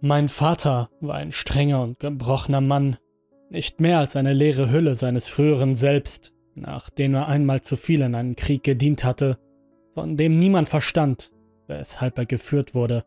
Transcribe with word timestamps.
Mein 0.00 0.28
Vater 0.28 0.90
war 1.00 1.14
ein 1.14 1.32
strenger 1.32 1.82
und 1.82 1.98
gebrochener 1.98 2.60
Mann, 2.60 2.98
nicht 3.48 3.80
mehr 3.80 3.98
als 3.98 4.16
eine 4.16 4.32
leere 4.32 4.70
Hülle 4.70 4.94
seines 4.94 5.28
früheren 5.28 5.74
Selbst, 5.74 6.32
nachdem 6.54 7.14
er 7.14 7.28
einmal 7.28 7.60
zu 7.62 7.76
viel 7.76 8.02
in 8.02 8.14
einem 8.14 8.36
Krieg 8.36 8.62
gedient 8.62 9.04
hatte, 9.04 9.38
von 9.94 10.16
dem 10.16 10.38
niemand 10.38 10.68
verstand, 10.68 11.32
weshalb 11.66 12.18
er 12.18 12.26
geführt 12.26 12.74
wurde. 12.74 13.04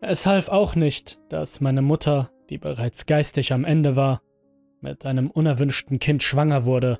Es 0.00 0.26
half 0.26 0.48
auch 0.48 0.74
nicht, 0.74 1.20
dass 1.28 1.60
meine 1.60 1.82
Mutter, 1.82 2.30
die 2.48 2.58
bereits 2.58 3.06
geistig 3.06 3.52
am 3.52 3.64
Ende 3.64 3.96
war, 3.96 4.22
mit 4.80 5.04
einem 5.04 5.30
unerwünschten 5.30 5.98
Kind 5.98 6.22
schwanger 6.22 6.64
wurde. 6.64 6.98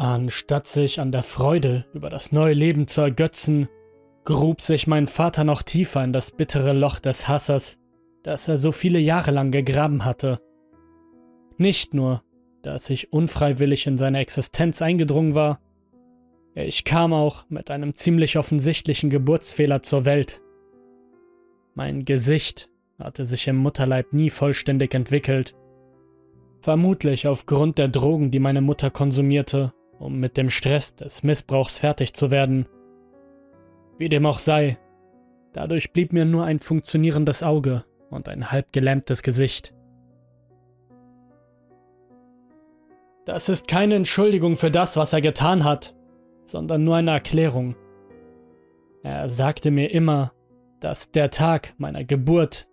Anstatt 0.00 0.66
sich 0.66 0.98
an 0.98 1.12
der 1.12 1.22
Freude 1.22 1.84
über 1.92 2.08
das 2.08 2.32
neue 2.32 2.54
Leben 2.54 2.86
zu 2.86 3.02
ergötzen, 3.02 3.68
grub 4.24 4.62
sich 4.62 4.86
mein 4.86 5.06
Vater 5.06 5.44
noch 5.44 5.60
tiefer 5.60 6.02
in 6.02 6.14
das 6.14 6.30
bittere 6.30 6.72
Loch 6.72 7.00
des 7.00 7.28
Hasses, 7.28 7.78
das 8.22 8.48
er 8.48 8.56
so 8.56 8.72
viele 8.72 8.98
Jahre 8.98 9.30
lang 9.30 9.50
gegraben 9.50 10.06
hatte. 10.06 10.40
Nicht 11.58 11.92
nur, 11.92 12.22
dass 12.62 12.88
ich 12.88 13.12
unfreiwillig 13.12 13.86
in 13.86 13.98
seine 13.98 14.20
Existenz 14.20 14.80
eingedrungen 14.80 15.34
war, 15.34 15.60
ich 16.54 16.84
kam 16.84 17.12
auch 17.12 17.44
mit 17.50 17.70
einem 17.70 17.94
ziemlich 17.94 18.38
offensichtlichen 18.38 19.10
Geburtsfehler 19.10 19.82
zur 19.82 20.06
Welt. 20.06 20.40
Mein 21.74 22.06
Gesicht 22.06 22.70
hatte 22.98 23.26
sich 23.26 23.46
im 23.48 23.56
Mutterleib 23.56 24.14
nie 24.14 24.30
vollständig 24.30 24.94
entwickelt. 24.94 25.54
Vermutlich 26.62 27.26
aufgrund 27.26 27.76
der 27.76 27.88
Drogen, 27.88 28.30
die 28.30 28.40
meine 28.40 28.62
Mutter 28.62 28.90
konsumierte, 28.90 29.74
um 30.00 30.18
mit 30.18 30.36
dem 30.36 30.50
Stress 30.50 30.96
des 30.96 31.22
Missbrauchs 31.22 31.78
fertig 31.78 32.14
zu 32.14 32.30
werden. 32.30 32.66
Wie 33.98 34.08
dem 34.08 34.26
auch 34.26 34.38
sei, 34.38 34.78
dadurch 35.52 35.92
blieb 35.92 36.12
mir 36.12 36.24
nur 36.24 36.44
ein 36.44 36.58
funktionierendes 36.58 37.42
Auge 37.42 37.84
und 38.08 38.28
ein 38.28 38.50
halb 38.50 38.72
gelähmtes 38.72 39.22
Gesicht. 39.22 39.74
Das 43.26 43.48
ist 43.50 43.68
keine 43.68 43.94
Entschuldigung 43.94 44.56
für 44.56 44.70
das, 44.70 44.96
was 44.96 45.12
er 45.12 45.20
getan 45.20 45.64
hat, 45.64 45.94
sondern 46.44 46.82
nur 46.82 46.96
eine 46.96 47.12
Erklärung. 47.12 47.76
Er 49.02 49.28
sagte 49.28 49.70
mir 49.70 49.90
immer, 49.90 50.32
dass 50.80 51.10
der 51.12 51.30
Tag 51.30 51.74
meiner 51.76 52.04
Geburt 52.04 52.68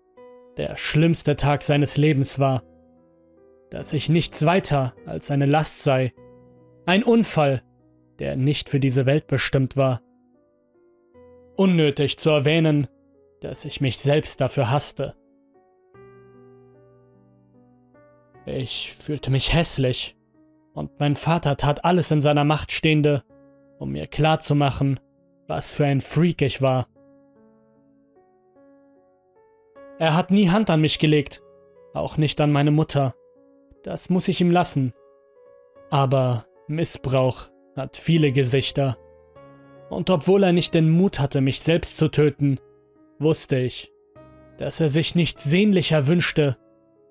der 0.56 0.78
schlimmste 0.78 1.36
Tag 1.36 1.62
seines 1.62 1.98
Lebens 1.98 2.40
war, 2.40 2.64
dass 3.70 3.92
ich 3.92 4.08
nichts 4.08 4.46
weiter 4.46 4.96
als 5.06 5.30
eine 5.30 5.46
Last 5.46 5.84
sei, 5.84 6.14
ein 6.88 7.04
Unfall, 7.04 7.62
der 8.18 8.36
nicht 8.38 8.70
für 8.70 8.80
diese 8.80 9.06
Welt 9.06 9.28
bestimmt 9.28 9.76
war. 9.76 10.02
Unnötig 11.56 12.18
zu 12.18 12.30
erwähnen, 12.30 12.88
dass 13.42 13.66
ich 13.66 13.82
mich 13.82 14.00
selbst 14.00 14.42
dafür 14.42 14.72
hasste. 14.72 15.16
Ich 18.46 18.94
fühlte 18.94 19.30
mich 19.30 19.54
hässlich, 19.54 20.16
und 20.74 21.00
mein 21.00 21.18
Vater 21.18 21.58
tat 21.58 21.84
alles 21.84 22.12
in 22.12 22.22
seiner 22.22 22.46
Macht 22.46 22.72
Stehende, 22.72 23.24
um 23.80 23.92
mir 23.92 24.08
klarzumachen, 24.08 25.00
was 25.48 25.74
für 25.74 25.86
ein 25.86 26.00
Freak 26.00 26.42
ich 26.42 26.62
war. 26.62 26.88
Er 30.00 30.16
hat 30.16 30.32
nie 30.32 30.50
Hand 30.50 30.70
an 30.70 30.80
mich 30.80 31.00
gelegt, 31.00 31.42
auch 31.94 32.18
nicht 32.18 32.40
an 32.40 32.52
meine 32.52 32.72
Mutter. 32.72 33.14
Das 33.84 34.10
muss 34.10 34.28
ich 34.30 34.40
ihm 34.40 34.52
lassen. 34.52 34.94
Aber 35.90 36.46
Missbrauch 36.68 37.50
hat 37.76 37.98
viele 37.98 38.32
Gesichter. 38.32 38.98
Und 39.90 40.10
obwohl 40.10 40.44
er 40.44 40.54
nicht 40.54 40.74
den 40.74 40.90
Mut 40.90 41.20
hatte, 41.20 41.42
mich 41.42 41.62
selbst 41.62 41.98
zu 41.98 42.10
töten, 42.10 42.60
wusste 43.20 43.58
ich, 43.58 43.92
dass 44.58 44.80
er 44.80 44.90
sich 44.90 45.16
nichts 45.16 45.44
sehnlicher 45.44 46.08
wünschte, 46.08 46.58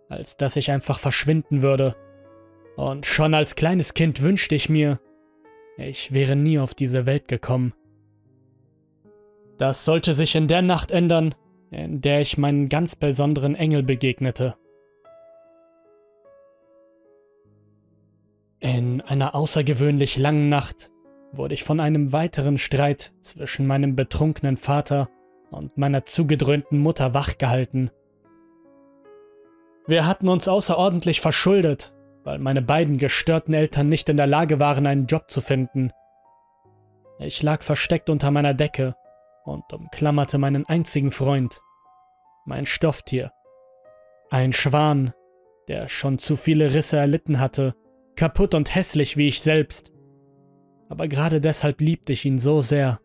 als 0.09 0.37
dass 0.37 0.57
ich 0.57 0.71
einfach 0.71 0.99
verschwinden 0.99 1.63
würde. 1.63 1.97
Und 2.77 3.07
schon 3.07 3.35
als 3.35 3.55
kleines 3.55 3.95
Kind 3.95 4.23
wünschte 4.23 4.55
ich 4.55 4.69
mir, 4.69 5.01
ich 5.79 6.13
wäre 6.13 6.37
nie 6.37 6.59
auf 6.59 6.75
diese 6.75 7.07
Welt 7.07 7.29
gekommen. 7.29 7.73
Das 9.59 9.85
sollte 9.85 10.13
sich 10.13 10.35
in 10.35 10.49
der 10.49 10.63
Nacht 10.63 10.91
ändern, 10.91 11.35
in 11.71 12.01
der 12.03 12.21
ich 12.21 12.37
meinen 12.37 12.69
ganz 12.69 12.95
besonderen 12.97 13.55
Engel 13.55 13.83
begegnete. 13.83 14.57
In 18.61 19.01
einer 19.03 19.35
außergewöhnlich 19.35 20.17
langen 20.17 20.49
Nacht 20.49 20.91
wurde 21.33 21.55
ich 21.55 21.65
von 21.65 21.81
einem 21.81 22.13
weiteren 22.13 22.59
Streit 22.59 23.13
zwischen 23.21 23.67
meinem 23.67 23.97
betrunkenen 23.97 24.57
Vater 24.57 25.09
und 25.51 25.77
meiner 25.77 26.05
zugedröhnten 26.05 26.79
Mutter 26.79 27.15
wachgehalten. 27.15 27.91
Wir 29.87 30.07
hatten 30.07 30.29
uns 30.29 30.49
außerordentlich 30.49 31.21
verschuldet 31.21 31.97
weil 32.27 32.41
meine 32.41 32.61
beiden 32.61 32.99
gestörten 32.99 33.55
Eltern 33.55 33.89
nicht 33.89 34.09
in 34.09 34.17
der 34.17 34.27
Lage 34.27 34.59
waren, 34.59 34.85
einen 34.87 35.07
Job 35.07 35.31
zu 35.31 35.41
finden. 35.41 35.93
Ich 37.21 37.41
lag 37.43 37.63
versteckt 37.63 38.11
unter 38.11 38.33
meiner 38.33 38.53
Decke 38.53 38.97
und 39.45 39.73
umklammerte 39.73 40.37
meinen 40.37 40.67
einzigen 40.67 41.13
Freund, 41.13 41.61
mein 42.45 42.67
Stofftier. 42.67 43.31
Ein 44.29 44.53
Schwan, 44.53 45.15
der 45.69 45.89
schon 45.89 46.19
zu 46.19 46.35
viele 46.35 46.75
Risse 46.75 46.97
erlitten 46.97 47.39
hatte, 47.39 47.77
kaputt 48.17 48.55
und 48.55 48.75
hässlich 48.75 49.17
wie 49.17 49.29
ich 49.29 49.41
selbst. 49.41 49.93
Aber 50.89 51.09
gerade 51.09 51.41
deshalb 51.41 51.81
liebte 51.81 52.13
ich 52.13 52.25
ihn 52.25 52.39
so 52.39 52.61
sehr. 52.61 53.01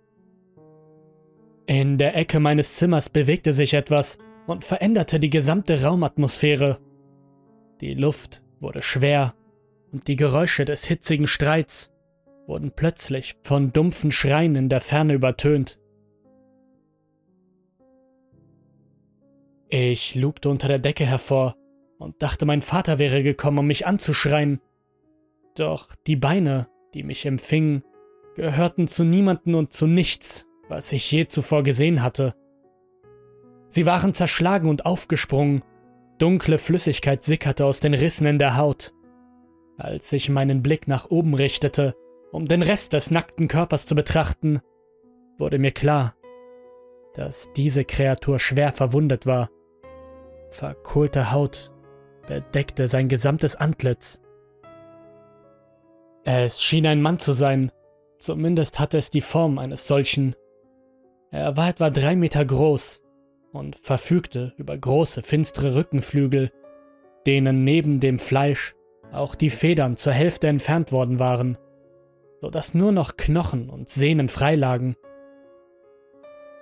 In 1.67 1.97
der 1.97 2.15
Ecke 2.15 2.39
meines 2.39 2.75
Zimmers 2.75 3.09
bewegte 3.09 3.53
sich 3.53 3.73
etwas 3.73 4.17
und 4.47 4.65
veränderte 4.65 5.19
die 5.19 5.29
gesamte 5.29 5.83
Raumatmosphäre. 5.83 6.79
Die 7.79 7.93
Luft 7.93 8.43
wurde 8.59 8.81
schwer 8.81 9.33
und 9.91 10.07
die 10.07 10.15
Geräusche 10.15 10.65
des 10.65 10.85
hitzigen 10.85 11.27
Streits 11.27 11.91
wurden 12.47 12.71
plötzlich 12.71 13.35
von 13.43 13.71
dumpfen 13.71 14.11
Schreien 14.11 14.55
in 14.55 14.69
der 14.69 14.81
Ferne 14.81 15.13
übertönt. 15.13 15.79
Ich 19.69 20.15
lugte 20.15 20.49
unter 20.49 20.67
der 20.67 20.79
Decke 20.79 21.05
hervor 21.05 21.55
und 21.97 22.21
dachte, 22.21 22.45
mein 22.45 22.61
Vater 22.61 22.99
wäre 22.99 23.23
gekommen, 23.23 23.59
um 23.59 23.67
mich 23.67 23.87
anzuschreien. 23.87 24.59
Doch 25.55 25.89
die 26.07 26.15
Beine, 26.15 26.67
die 26.93 27.03
mich 27.03 27.25
empfingen, 27.25 27.83
gehörten 28.35 28.87
zu 28.87 29.03
niemanden 29.03 29.55
und 29.55 29.73
zu 29.73 29.87
nichts, 29.87 30.47
was 30.69 30.91
ich 30.91 31.11
je 31.11 31.27
zuvor 31.27 31.63
gesehen 31.63 32.01
hatte. 32.01 32.33
Sie 33.67 33.85
waren 33.85 34.13
zerschlagen 34.13 34.69
und 34.69 34.85
aufgesprungen 34.85 35.63
Dunkle 36.21 36.59
Flüssigkeit 36.59 37.23
sickerte 37.23 37.65
aus 37.65 37.79
den 37.79 37.95
Rissen 37.95 38.27
in 38.27 38.37
der 38.37 38.55
Haut. 38.55 38.93
Als 39.79 40.13
ich 40.13 40.29
meinen 40.29 40.61
Blick 40.61 40.87
nach 40.87 41.09
oben 41.09 41.33
richtete, 41.33 41.95
um 42.31 42.45
den 42.45 42.61
Rest 42.61 42.93
des 42.93 43.09
nackten 43.09 43.47
Körpers 43.47 43.87
zu 43.87 43.95
betrachten, 43.95 44.61
wurde 45.39 45.57
mir 45.57 45.71
klar, 45.71 46.13
dass 47.15 47.51
diese 47.53 47.85
Kreatur 47.85 48.37
schwer 48.37 48.71
verwundet 48.71 49.25
war. 49.25 49.49
Verkohlte 50.51 51.31
Haut 51.31 51.71
bedeckte 52.27 52.87
sein 52.87 53.07
gesamtes 53.07 53.55
Antlitz. 53.55 54.21
Es 56.23 56.61
schien 56.61 56.85
ein 56.85 57.01
Mann 57.01 57.19
zu 57.19 57.31
sein, 57.31 57.71
zumindest 58.19 58.79
hatte 58.79 58.97
es 58.97 59.09
die 59.09 59.21
Form 59.21 59.57
eines 59.57 59.87
solchen. 59.87 60.35
Er 61.31 61.57
war 61.57 61.69
etwa 61.69 61.89
drei 61.89 62.15
Meter 62.15 62.45
groß, 62.45 63.01
und 63.53 63.75
verfügte 63.75 64.53
über 64.57 64.77
große 64.77 65.21
finstere 65.23 65.75
Rückenflügel, 65.75 66.51
denen 67.25 67.63
neben 67.63 67.99
dem 67.99 68.19
Fleisch 68.19 68.75
auch 69.11 69.35
die 69.35 69.49
Federn 69.49 69.97
zur 69.97 70.13
Hälfte 70.13 70.47
entfernt 70.47 70.91
worden 70.91 71.19
waren, 71.19 71.57
so 72.41 72.49
dass 72.49 72.73
nur 72.73 72.91
noch 72.91 73.17
Knochen 73.17 73.69
und 73.69 73.89
Sehnen 73.89 74.29
freilagen. 74.29 74.95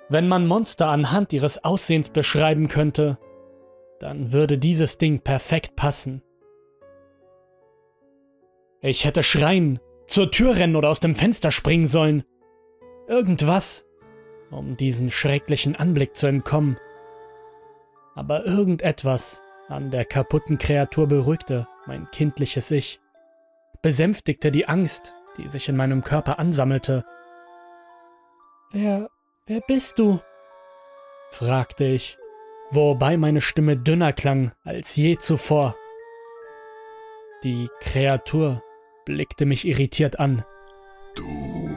Wenn 0.09 0.27
man 0.27 0.47
Monster 0.47 0.87
anhand 0.87 1.31
ihres 1.33 1.63
Aussehens 1.63 2.09
beschreiben 2.09 2.67
könnte, 2.67 3.19
dann 3.99 4.33
würde 4.33 4.57
dieses 4.57 4.97
Ding 4.97 5.19
perfekt 5.19 5.75
passen. 5.75 6.23
Ich 8.81 9.03
hätte 9.05 9.23
schreien, 9.23 9.79
zur 10.07 10.31
Tür 10.31 10.55
rennen 10.55 10.75
oder 10.75 10.89
aus 10.89 10.99
dem 10.99 11.15
Fenster 11.15 11.51
springen 11.51 11.85
sollen. 11.85 12.23
Irgendwas, 13.07 13.85
um 14.51 14.77
diesen 14.77 15.09
schrecklichen 15.09 15.75
Anblick 15.75 16.15
zu 16.15 16.27
entkommen. 16.27 16.77
Aber 18.15 18.45
irgendetwas 18.45 19.41
an 19.67 19.91
der 19.91 20.05
kaputten 20.05 20.57
Kreatur 20.57 21.07
beruhigte 21.07 21.67
mein 21.85 22.09
kindliches 22.11 22.71
Ich, 22.71 22.99
besänftigte 23.81 24.51
die 24.51 24.67
Angst, 24.67 25.13
die 25.37 25.47
sich 25.47 25.69
in 25.69 25.75
meinem 25.75 26.03
Körper 26.03 26.39
ansammelte. 26.39 27.03
Wer, 28.71 29.09
wer 29.45 29.61
bist 29.61 29.99
du? 29.99 30.19
fragte 31.31 31.85
ich, 31.85 32.17
wobei 32.71 33.17
meine 33.17 33.41
Stimme 33.41 33.77
dünner 33.77 34.13
klang 34.13 34.51
als 34.63 34.95
je 34.95 35.17
zuvor. 35.17 35.75
Die 37.43 37.69
Kreatur 37.79 38.61
blickte 39.05 39.45
mich 39.45 39.65
irritiert 39.65 40.19
an. 40.19 40.43
Du 41.15 41.69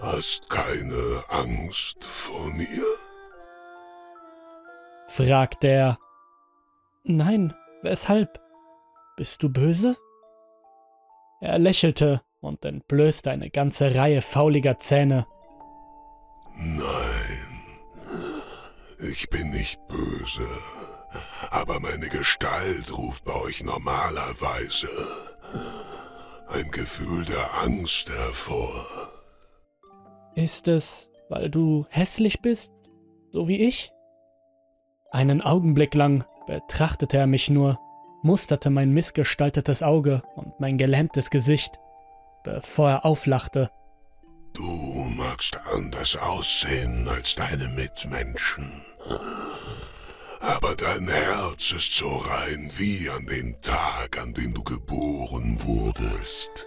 hast 0.00 0.50
keine 0.50 1.24
Angst 1.28 2.04
vor 2.04 2.46
mir? 2.52 2.84
fragt 5.08 5.62
er. 5.64 5.98
Nein, 7.04 7.54
weshalb? 7.82 8.40
Bist 9.16 9.42
du 9.42 9.48
böse? 9.48 9.96
Er 11.40 11.58
lächelte 11.58 12.22
und 12.40 12.64
entblößte 12.64 13.30
eine 13.30 13.50
ganze 13.50 13.94
Reihe 13.94 14.22
fauliger 14.22 14.78
Zähne. 14.78 15.26
Nein, 16.56 17.62
ich 18.98 19.28
bin 19.30 19.50
nicht 19.50 19.86
böse, 19.88 20.48
aber 21.50 21.78
meine 21.80 22.08
Gestalt 22.08 22.96
ruft 22.96 23.24
bei 23.24 23.34
euch 23.34 23.62
normalerweise 23.62 24.88
ein 26.48 26.70
Gefühl 26.70 27.24
der 27.24 27.54
Angst 27.62 28.10
hervor. 28.10 28.86
Ist 30.34 30.68
es, 30.68 31.10
weil 31.28 31.50
du 31.50 31.86
hässlich 31.90 32.40
bist, 32.40 32.72
so 33.32 33.48
wie 33.48 33.62
ich? 33.62 33.92
Einen 35.10 35.42
Augenblick 35.42 35.94
lang 35.94 36.24
betrachtete 36.46 37.16
er 37.16 37.26
mich 37.26 37.50
nur, 37.50 37.78
musterte 38.22 38.70
mein 38.70 38.90
missgestaltetes 38.90 39.82
Auge 39.82 40.22
und 40.34 40.58
mein 40.60 40.78
gelähmtes 40.78 41.30
Gesicht, 41.30 41.78
bevor 42.42 42.90
er 42.90 43.04
auflachte. 43.04 43.70
Du 44.54 44.62
magst 44.62 45.58
anders 45.66 46.16
aussehen 46.16 47.08
als 47.08 47.34
deine 47.34 47.68
Mitmenschen. 47.68 48.82
Aber 50.44 50.74
dein 50.76 51.08
Herz 51.08 51.72
ist 51.72 51.94
so 51.94 52.16
rein 52.16 52.70
wie 52.76 53.08
an 53.08 53.24
dem 53.24 53.58
Tag, 53.62 54.20
an 54.20 54.34
dem 54.34 54.52
du 54.52 54.62
geboren 54.62 55.58
wurdest. 55.64 56.66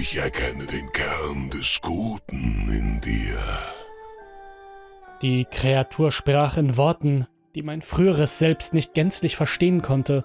Ich 0.00 0.16
erkenne 0.16 0.64
den 0.64 0.90
Kern 0.92 1.50
des 1.50 1.78
Guten 1.82 2.68
in 2.70 3.00
dir. 3.02 3.38
Die 5.20 5.44
Kreatur 5.44 6.10
sprach 6.10 6.56
in 6.56 6.78
Worten, 6.78 7.26
die 7.54 7.62
mein 7.62 7.82
früheres 7.82 8.38
Selbst 8.38 8.72
nicht 8.72 8.94
gänzlich 8.94 9.36
verstehen 9.36 9.82
konnte, 9.82 10.24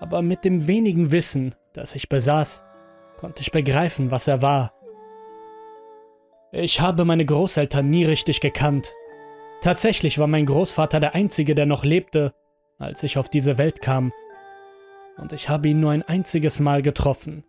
aber 0.00 0.22
mit 0.22 0.46
dem 0.46 0.66
wenigen 0.66 1.12
Wissen, 1.12 1.54
das 1.74 1.94
ich 1.94 2.08
besaß, 2.08 2.62
konnte 3.18 3.42
ich 3.42 3.52
begreifen, 3.52 4.10
was 4.10 4.28
er 4.28 4.40
war. 4.40 4.72
Ich 6.52 6.80
habe 6.80 7.04
meine 7.04 7.26
Großeltern 7.26 7.88
nie 7.88 8.04
richtig 8.04 8.40
gekannt. 8.40 8.94
Tatsächlich 9.62 10.18
war 10.18 10.26
mein 10.26 10.44
Großvater 10.44 10.98
der 10.98 11.14
Einzige, 11.14 11.54
der 11.54 11.66
noch 11.66 11.84
lebte, 11.84 12.34
als 12.78 13.04
ich 13.04 13.16
auf 13.16 13.28
diese 13.28 13.58
Welt 13.58 13.80
kam. 13.80 14.12
Und 15.16 15.32
ich 15.32 15.48
habe 15.48 15.68
ihn 15.68 15.78
nur 15.78 15.92
ein 15.92 16.02
einziges 16.02 16.58
Mal 16.58 16.82
getroffen. 16.82 17.44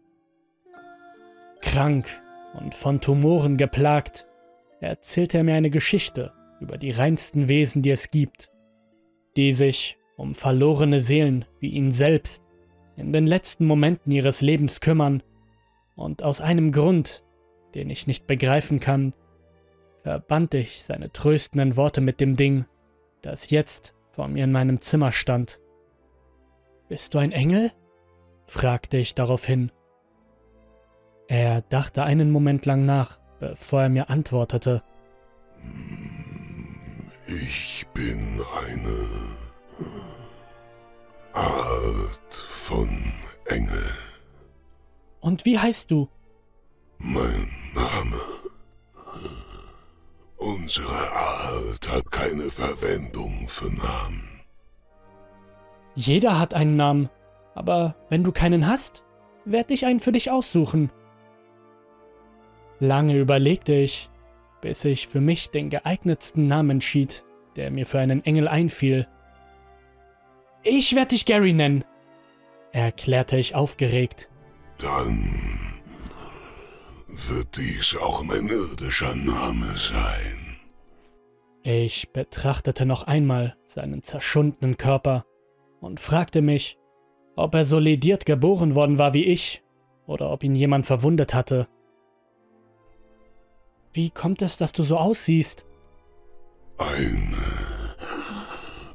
Krank 1.62 2.07
und 2.54 2.75
von 2.75 3.01
Tumoren 3.01 3.57
geplagt, 3.57 4.27
erzählte 4.80 5.39
er 5.39 5.44
mir 5.44 5.56
eine 5.56 5.71
Geschichte 5.71 6.31
über 6.60 6.77
die 6.77 6.92
reinsten 6.92 7.48
Wesen, 7.48 7.81
die 7.81 7.89
es 7.89 8.10
gibt, 8.10 8.51
die 9.36 9.51
sich 9.51 9.98
um 10.15 10.36
verlorene 10.36 11.00
Seelen 11.00 11.45
wie 11.60 11.69
ihn 11.69 11.92
selbst 11.92 12.44
in 12.95 13.12
den 13.12 13.25
letzten 13.25 13.65
Momenten 13.65 14.12
ihres 14.12 14.42
Lebens 14.42 14.81
kümmern 14.81 15.24
und 15.95 16.21
aus 16.21 16.42
einem 16.42 16.71
Grund, 16.71 17.24
den 17.74 17.89
ich 17.89 18.06
nicht 18.06 18.27
begreifen 18.27 18.80
kann, 18.80 19.15
verband 20.04 20.54
ich 20.54 20.84
seine 20.84 21.12
tröstenden 21.12 21.78
Worte 21.78 22.02
mit 22.02 22.20
dem 22.20 22.36
Ding, 22.36 22.66
das 23.22 23.50
jetzt 23.50 23.96
vor 24.10 24.28
mir 24.28 24.44
in 24.44 24.52
meinem 24.52 24.82
Zimmer 24.82 25.12
stand. 25.12 25.60
Bist 26.90 27.14
du 27.14 27.18
ein 27.18 27.32
Engel? 27.32 27.72
fragte 28.46 28.98
ich 28.98 29.16
daraufhin. 29.16 29.72
Er 31.28 31.62
dachte 31.62 32.04
einen 32.04 32.32
Moment 32.32 32.66
lang 32.66 32.86
nach, 32.86 33.20
bevor 33.40 33.84
er 33.84 33.90
mir 33.90 34.10
antwortete. 34.10 34.84
Ich 37.26 37.88
bin 37.94 38.42
eine 38.60 39.08
Art 41.32 42.34
von 42.34 43.14
Engel. 43.46 43.86
Und 45.22 45.46
wie 45.46 45.58
heißt 45.58 45.90
du? 45.90 46.10
Mein 46.98 47.50
Name. 47.74 48.20
Unsere 50.44 51.10
Art 51.13 51.90
hat 51.90 52.12
keine 52.12 52.51
Verwendung 52.51 53.48
für 53.48 53.74
Namen. 53.74 54.42
Jeder 55.95 56.38
hat 56.38 56.54
einen 56.54 56.75
Namen, 56.75 57.10
aber 57.56 57.95
wenn 58.10 58.25
du 58.25 58.34
keinen 58.34 58.68
hast, 58.68 59.06
werde 59.45 59.74
ich 59.74 59.86
einen 59.86 60.01
für 60.01 60.12
dich 60.12 60.31
aussuchen. 60.31 60.92
Lange 62.81 63.18
überlegte 63.18 63.74
ich, 63.74 64.10
bis 64.60 64.84
ich 64.84 65.07
für 65.07 65.22
mich 65.22 65.50
den 65.50 65.69
geeignetsten 65.69 66.46
Namen 66.46 66.72
entschied, 66.72 67.24
der 67.56 67.72
mir 67.72 67.86
für 67.86 68.00
einen 68.00 68.25
Engel 68.25 68.50
einfiel. 68.50 69.07
Ich 70.62 70.94
werde 70.94 71.10
dich 71.10 71.25
Gary 71.25 71.54
nennen, 71.54 71.86
erklärte 72.74 73.38
ich 73.38 73.56
aufgeregt. 73.56 74.30
Dann 74.78 75.73
wird 77.27 77.57
dies 77.57 77.95
auch 77.95 78.24
mein 78.24 78.48
irdischer 78.48 79.15
Name 79.15 79.75
sein. 79.77 80.57
Ich 81.63 82.10
betrachtete 82.12 82.86
noch 82.86 83.04
einmal 83.04 83.56
seinen 83.65 84.04
zerschundenen 84.04 84.77
Körper 84.77 85.25
und 85.80 86.00
fragte 86.00 86.42
mich, 86.42 86.77
ob 87.36 87.56
er 87.56 87.65
so 87.65 87.80
lediert 87.80 88.25
geboren 88.25 88.75
worden 88.75 88.98
war 88.98 89.13
wie 89.13 89.25
ich 89.25 89.63
oder 90.06 90.30
ob 90.31 90.44
ihn 90.44 90.56
jemand 90.56 90.86
verwundet 90.86 91.33
hatte. 91.33 91.68
Wie 93.94 94.10
kommt 94.10 94.42
es, 94.42 94.57
dass 94.57 94.71
du 94.71 94.83
so 94.83 94.98
aussiehst? 94.98 95.65
Eine 96.77 97.38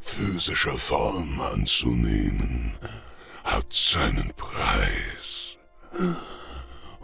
physische 0.00 0.76
Form 0.76 1.40
anzunehmen 1.40 2.74
hat 3.44 3.72
seinen 3.72 4.32
Preis. 4.36 5.56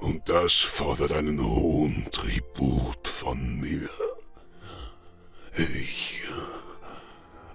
Und 0.05 0.29
das 0.29 0.53
fordert 0.53 1.13
einen 1.13 1.43
hohen 1.43 2.05
Tribut 2.11 3.09
von 3.09 3.59
mir. 3.59 3.89
Ich 5.57 6.21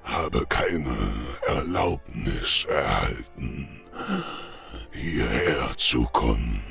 habe 0.03 0.47
keine 0.47 0.97
Erlaubnis 1.45 2.65
erhalten, 2.67 3.67
hierher 4.91 5.77
zu 5.77 6.05
kommen. 6.05 6.63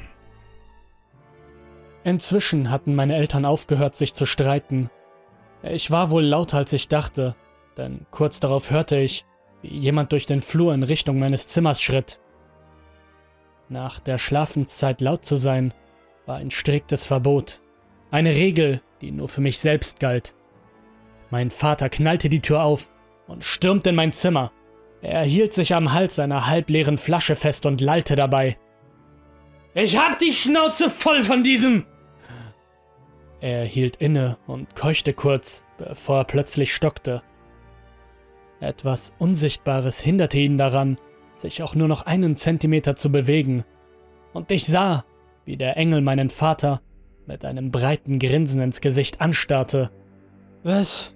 Inzwischen 2.03 2.73
hatten 2.73 2.97
meine 2.97 3.15
Eltern 3.15 3.45
aufgehört, 3.45 3.95
sich 3.95 4.15
zu 4.15 4.27
streiten. 4.27 4.91
Ich 5.63 5.93
war 5.93 6.11
wohl 6.11 6.25
lauter, 6.25 6.57
als 6.57 6.73
ich 6.73 6.89
dachte, 6.89 7.37
denn 7.77 8.05
kurz 8.11 8.41
darauf 8.41 8.73
hörte 8.73 8.99
ich, 8.99 9.25
wie 9.63 9.79
jemand 9.79 10.11
durch 10.11 10.27
den 10.27 10.41
Flur 10.41 10.75
in 10.75 10.83
Richtung 10.83 11.21
meines 11.21 11.47
Zimmers 11.47 11.81
schritt. 11.81 12.19
Nach 13.69 14.01
der 14.01 14.19
Schlafenszeit 14.19 15.01
laut 15.01 15.27
zu 15.27 15.37
sein, 15.37 15.75
war 16.27 16.37
ein 16.37 16.51
striktes 16.51 17.07
Verbot. 17.07 17.61
Eine 18.11 18.35
Regel, 18.35 18.81
die 19.01 19.11
nur 19.11 19.29
für 19.29 19.43
mich 19.43 19.59
selbst 19.59 20.01
galt. 20.01 20.35
Mein 21.31 21.51
Vater 21.51 21.91
knallte 21.91 22.29
die 22.29 22.41
Tür 22.41 22.63
auf 22.63 22.91
und 23.27 23.45
stürmte 23.45 23.91
in 23.91 23.97
mein 23.97 24.13
Zimmer. 24.13 24.53
Er 25.03 25.23
hielt 25.23 25.53
sich 25.53 25.75
am 25.75 25.93
Hals 25.93 26.17
seiner 26.17 26.47
halbleeren 26.47 26.97
Flasche 26.97 27.37
fest 27.37 27.67
und 27.67 27.81
lallte 27.81 28.17
dabei. 28.17 28.57
Ich 29.75 29.99
hab 29.99 30.19
die 30.19 30.33
Schnauze 30.33 30.89
voll 30.89 31.23
von 31.23 31.45
diesem! 31.45 31.85
Er 33.41 33.65
hielt 33.65 33.97
inne 33.97 34.39
und 34.47 34.75
keuchte 34.75 35.13
kurz, 35.13 35.63
bevor 35.77 36.19
er 36.19 36.25
plötzlich 36.25 36.75
stockte. 36.75 37.23
Etwas 38.61 39.13
Unsichtbares 39.19 40.01
hinderte 40.01 40.39
ihn 40.39 40.59
daran, 40.59 40.99
sich 41.41 41.63
auch 41.63 41.75
nur 41.75 41.89
noch 41.89 42.03
einen 42.03 42.37
Zentimeter 42.37 42.97
zu 42.97 43.11
bewegen. 43.11 43.65
Und 44.33 44.51
ich 44.51 44.67
sah, 44.67 45.05
wie 45.45 45.57
der 45.57 45.77
Engel 45.77 46.01
meinen 46.01 46.31
Vater 46.31 46.81
mit 47.27 47.45
einem 47.45 47.71
breiten 47.71 48.19
Grinsen 48.19 48.61
ins 48.63 48.81
Gesicht 48.81 49.21
anstarrte. 49.21 49.91
Was 50.63 51.15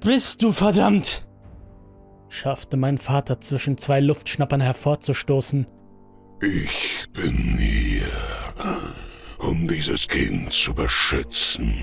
bist 0.00 0.42
du 0.42 0.52
verdammt? 0.52 1.26
schaffte 2.28 2.76
mein 2.76 2.98
Vater 2.98 3.40
zwischen 3.40 3.78
zwei 3.78 4.00
Luftschnappern 4.00 4.60
hervorzustoßen. 4.60 5.66
Ich 6.42 7.06
bin 7.12 7.56
hier, 7.56 8.08
um 9.38 9.68
dieses 9.68 10.08
Kind 10.08 10.52
zu 10.52 10.74
beschützen. 10.74 11.74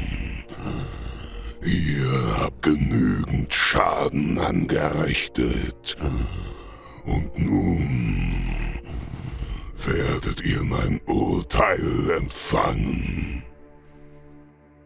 Ihr 1.63 2.38
habt 2.38 2.63
genügend 2.63 3.53
Schaden 3.53 4.38
angerichtet. 4.39 5.95
Und 7.05 7.39
nun 7.39 8.51
werdet 10.22 10.44
ihr 10.46 10.63
mein 10.63 11.01
Urteil 11.08 12.12
empfangen. 12.16 13.44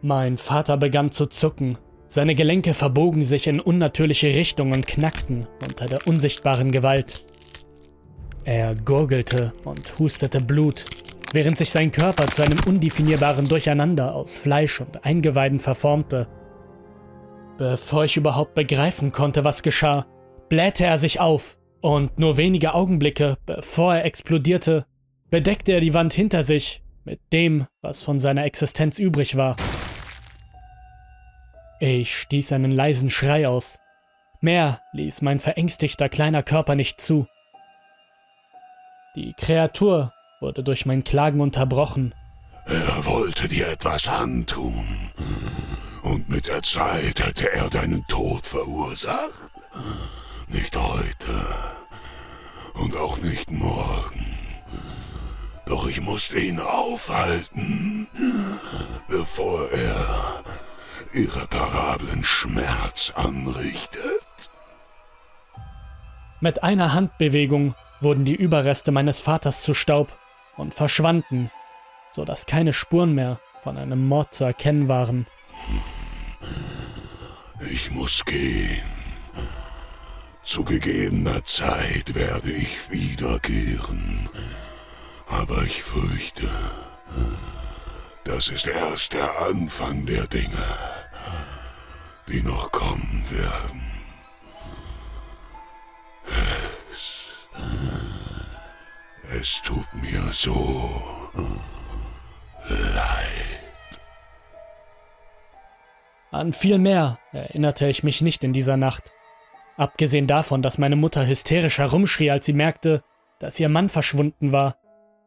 Mein 0.00 0.38
Vater 0.38 0.76
begann 0.76 1.10
zu 1.10 1.26
zucken. 1.26 1.76
Seine 2.08 2.34
Gelenke 2.34 2.72
verbogen 2.72 3.24
sich 3.24 3.46
in 3.46 3.60
unnatürliche 3.60 4.28
Richtungen 4.28 4.72
und 4.72 4.86
knackten 4.86 5.46
unter 5.62 5.86
der 5.86 6.06
unsichtbaren 6.06 6.70
Gewalt. 6.70 7.24
Er 8.44 8.74
gurgelte 8.76 9.52
und 9.64 9.98
hustete 9.98 10.40
Blut, 10.40 10.84
während 11.32 11.58
sich 11.58 11.70
sein 11.70 11.92
Körper 11.92 12.28
zu 12.28 12.42
einem 12.42 12.60
undefinierbaren 12.66 13.48
Durcheinander 13.48 14.14
aus 14.14 14.36
Fleisch 14.36 14.80
und 14.80 15.04
Eingeweiden 15.04 15.58
verformte. 15.58 16.28
Bevor 17.58 18.04
ich 18.04 18.16
überhaupt 18.16 18.54
begreifen 18.54 19.12
konnte, 19.12 19.44
was 19.44 19.62
geschah, 19.62 20.06
blähte 20.48 20.86
er 20.86 20.98
sich 20.98 21.20
auf 21.20 21.58
und 21.80 22.18
nur 22.18 22.36
wenige 22.36 22.74
Augenblicke, 22.74 23.36
bevor 23.44 23.96
er 23.96 24.04
explodierte, 24.04 24.86
bedeckte 25.30 25.72
er 25.72 25.80
die 25.80 25.94
Wand 25.94 26.12
hinter 26.12 26.42
sich 26.42 26.82
mit 27.04 27.20
dem, 27.32 27.66
was 27.82 28.02
von 28.02 28.18
seiner 28.18 28.44
Existenz 28.44 28.98
übrig 28.98 29.36
war. 29.36 29.56
Ich 31.80 32.14
stieß 32.14 32.52
einen 32.52 32.70
leisen 32.70 33.10
Schrei 33.10 33.46
aus. 33.46 33.78
Mehr 34.40 34.80
ließ 34.92 35.22
mein 35.22 35.40
verängstigter 35.40 36.08
kleiner 36.08 36.42
Körper 36.42 36.74
nicht 36.74 37.00
zu. 37.00 37.26
Die 39.14 39.34
Kreatur 39.34 40.12
wurde 40.40 40.62
durch 40.62 40.86
mein 40.86 41.04
Klagen 41.04 41.40
unterbrochen. 41.40 42.14
Er 42.66 43.04
wollte 43.06 43.48
dir 43.48 43.68
etwas 43.68 44.08
antun. 44.08 45.10
Und 46.02 46.28
mit 46.28 46.48
der 46.48 46.62
Zeit 46.62 47.24
hätte 47.24 47.52
er 47.52 47.68
deinen 47.68 48.06
Tod 48.06 48.46
verursacht. 48.46 49.50
Nicht 50.48 50.76
heute. 50.76 51.46
Und 52.74 52.96
auch 52.96 53.18
nicht 53.18 53.50
morgen. 53.50 54.45
Doch 55.66 55.88
ich 55.88 56.00
musste 56.00 56.38
ihn 56.38 56.60
aufhalten, 56.60 58.06
bevor 59.08 59.68
er 59.72 60.44
irreparablen 61.12 62.22
Schmerz 62.22 63.12
anrichtet. 63.16 64.22
Mit 66.40 66.62
einer 66.62 66.92
Handbewegung 66.92 67.74
wurden 68.00 68.24
die 68.24 68.34
Überreste 68.34 68.92
meines 68.92 69.18
Vaters 69.18 69.62
zu 69.62 69.74
Staub 69.74 70.16
und 70.56 70.72
verschwanden, 70.72 71.50
so 72.12 72.24
dass 72.24 72.46
keine 72.46 72.72
Spuren 72.72 73.14
mehr 73.14 73.40
von 73.60 73.76
einem 73.76 74.06
Mord 74.06 74.34
zu 74.34 74.44
erkennen 74.44 74.86
waren. 74.86 75.26
Ich 77.72 77.90
muss 77.90 78.24
gehen. 78.24 78.82
Zu 80.44 80.62
gegebener 80.62 81.42
Zeit 81.44 82.14
werde 82.14 82.52
ich 82.52 82.88
wiederkehren. 82.88 84.28
Aber 85.28 85.62
ich 85.62 85.82
fürchte, 85.82 86.48
das 88.24 88.48
ist 88.48 88.66
erst 88.66 89.12
der 89.12 89.40
Anfang 89.40 90.06
der 90.06 90.26
Dinge, 90.26 90.66
die 92.28 92.42
noch 92.42 92.70
kommen 92.70 93.24
werden. 93.30 93.82
Es, 96.90 97.24
es 99.40 99.62
tut 99.62 99.86
mir 99.94 100.32
so 100.32 101.02
leid. 102.68 104.00
An 106.30 106.52
viel 106.52 106.78
mehr 106.78 107.18
erinnerte 107.32 107.88
ich 107.88 108.02
mich 108.02 108.20
nicht 108.20 108.44
in 108.44 108.52
dieser 108.52 108.76
Nacht. 108.76 109.12
Abgesehen 109.76 110.26
davon, 110.26 110.62
dass 110.62 110.78
meine 110.78 110.96
Mutter 110.96 111.26
hysterisch 111.26 111.78
herumschrie, 111.78 112.30
als 112.30 112.46
sie 112.46 112.52
merkte, 112.52 113.02
dass 113.38 113.60
ihr 113.60 113.68
Mann 113.68 113.88
verschwunden 113.88 114.52
war 114.52 114.76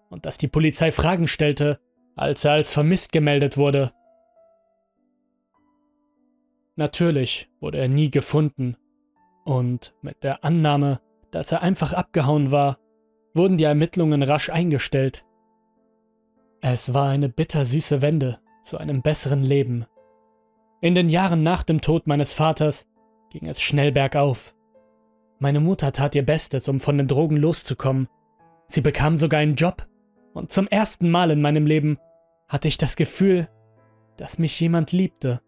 und 0.09 0.25
dass 0.25 0.37
die 0.37 0.47
Polizei 0.47 0.91
Fragen 0.91 1.27
stellte, 1.27 1.79
als 2.15 2.43
er 2.45 2.53
als 2.53 2.73
vermisst 2.73 3.11
gemeldet 3.11 3.57
wurde. 3.57 3.91
Natürlich 6.75 7.49
wurde 7.59 7.77
er 7.77 7.87
nie 7.87 8.09
gefunden, 8.09 8.77
und 9.45 9.95
mit 10.01 10.23
der 10.23 10.43
Annahme, 10.43 11.01
dass 11.31 11.51
er 11.51 11.61
einfach 11.61 11.93
abgehauen 11.93 12.51
war, 12.51 12.77
wurden 13.33 13.57
die 13.57 13.63
Ermittlungen 13.63 14.21
rasch 14.21 14.49
eingestellt. 14.49 15.25
Es 16.61 16.93
war 16.93 17.09
eine 17.09 17.29
bittersüße 17.29 18.01
Wende 18.01 18.39
zu 18.61 18.77
einem 18.77 19.01
besseren 19.01 19.43
Leben. 19.43 19.85
In 20.81 20.93
den 20.93 21.09
Jahren 21.09 21.41
nach 21.41 21.63
dem 21.63 21.81
Tod 21.81 22.05
meines 22.05 22.31
Vaters 22.31 22.85
ging 23.31 23.47
es 23.47 23.59
schnell 23.59 23.91
bergauf. 23.91 24.55
Meine 25.39 25.61
Mutter 25.61 25.91
tat 25.91 26.15
ihr 26.15 26.25
Bestes, 26.25 26.67
um 26.67 26.79
von 26.79 26.97
den 26.97 27.07
Drogen 27.07 27.37
loszukommen. 27.37 28.07
Sie 28.67 28.81
bekam 28.81 29.17
sogar 29.17 29.39
einen 29.39 29.55
Job 29.55 29.87
und 30.39 30.51
zum 30.51 30.67
ersten 30.67 31.11
Mal 31.11 31.31
in 31.31 31.41
meinem 31.41 31.65
Leben 31.65 31.99
hatte 32.47 32.67
ich 32.67 32.77
das 32.77 32.95
Gefühl, 32.95 33.49
dass 34.17 34.39
mich 34.39 34.59
jemand 34.59 34.91
liebte. 34.91 35.41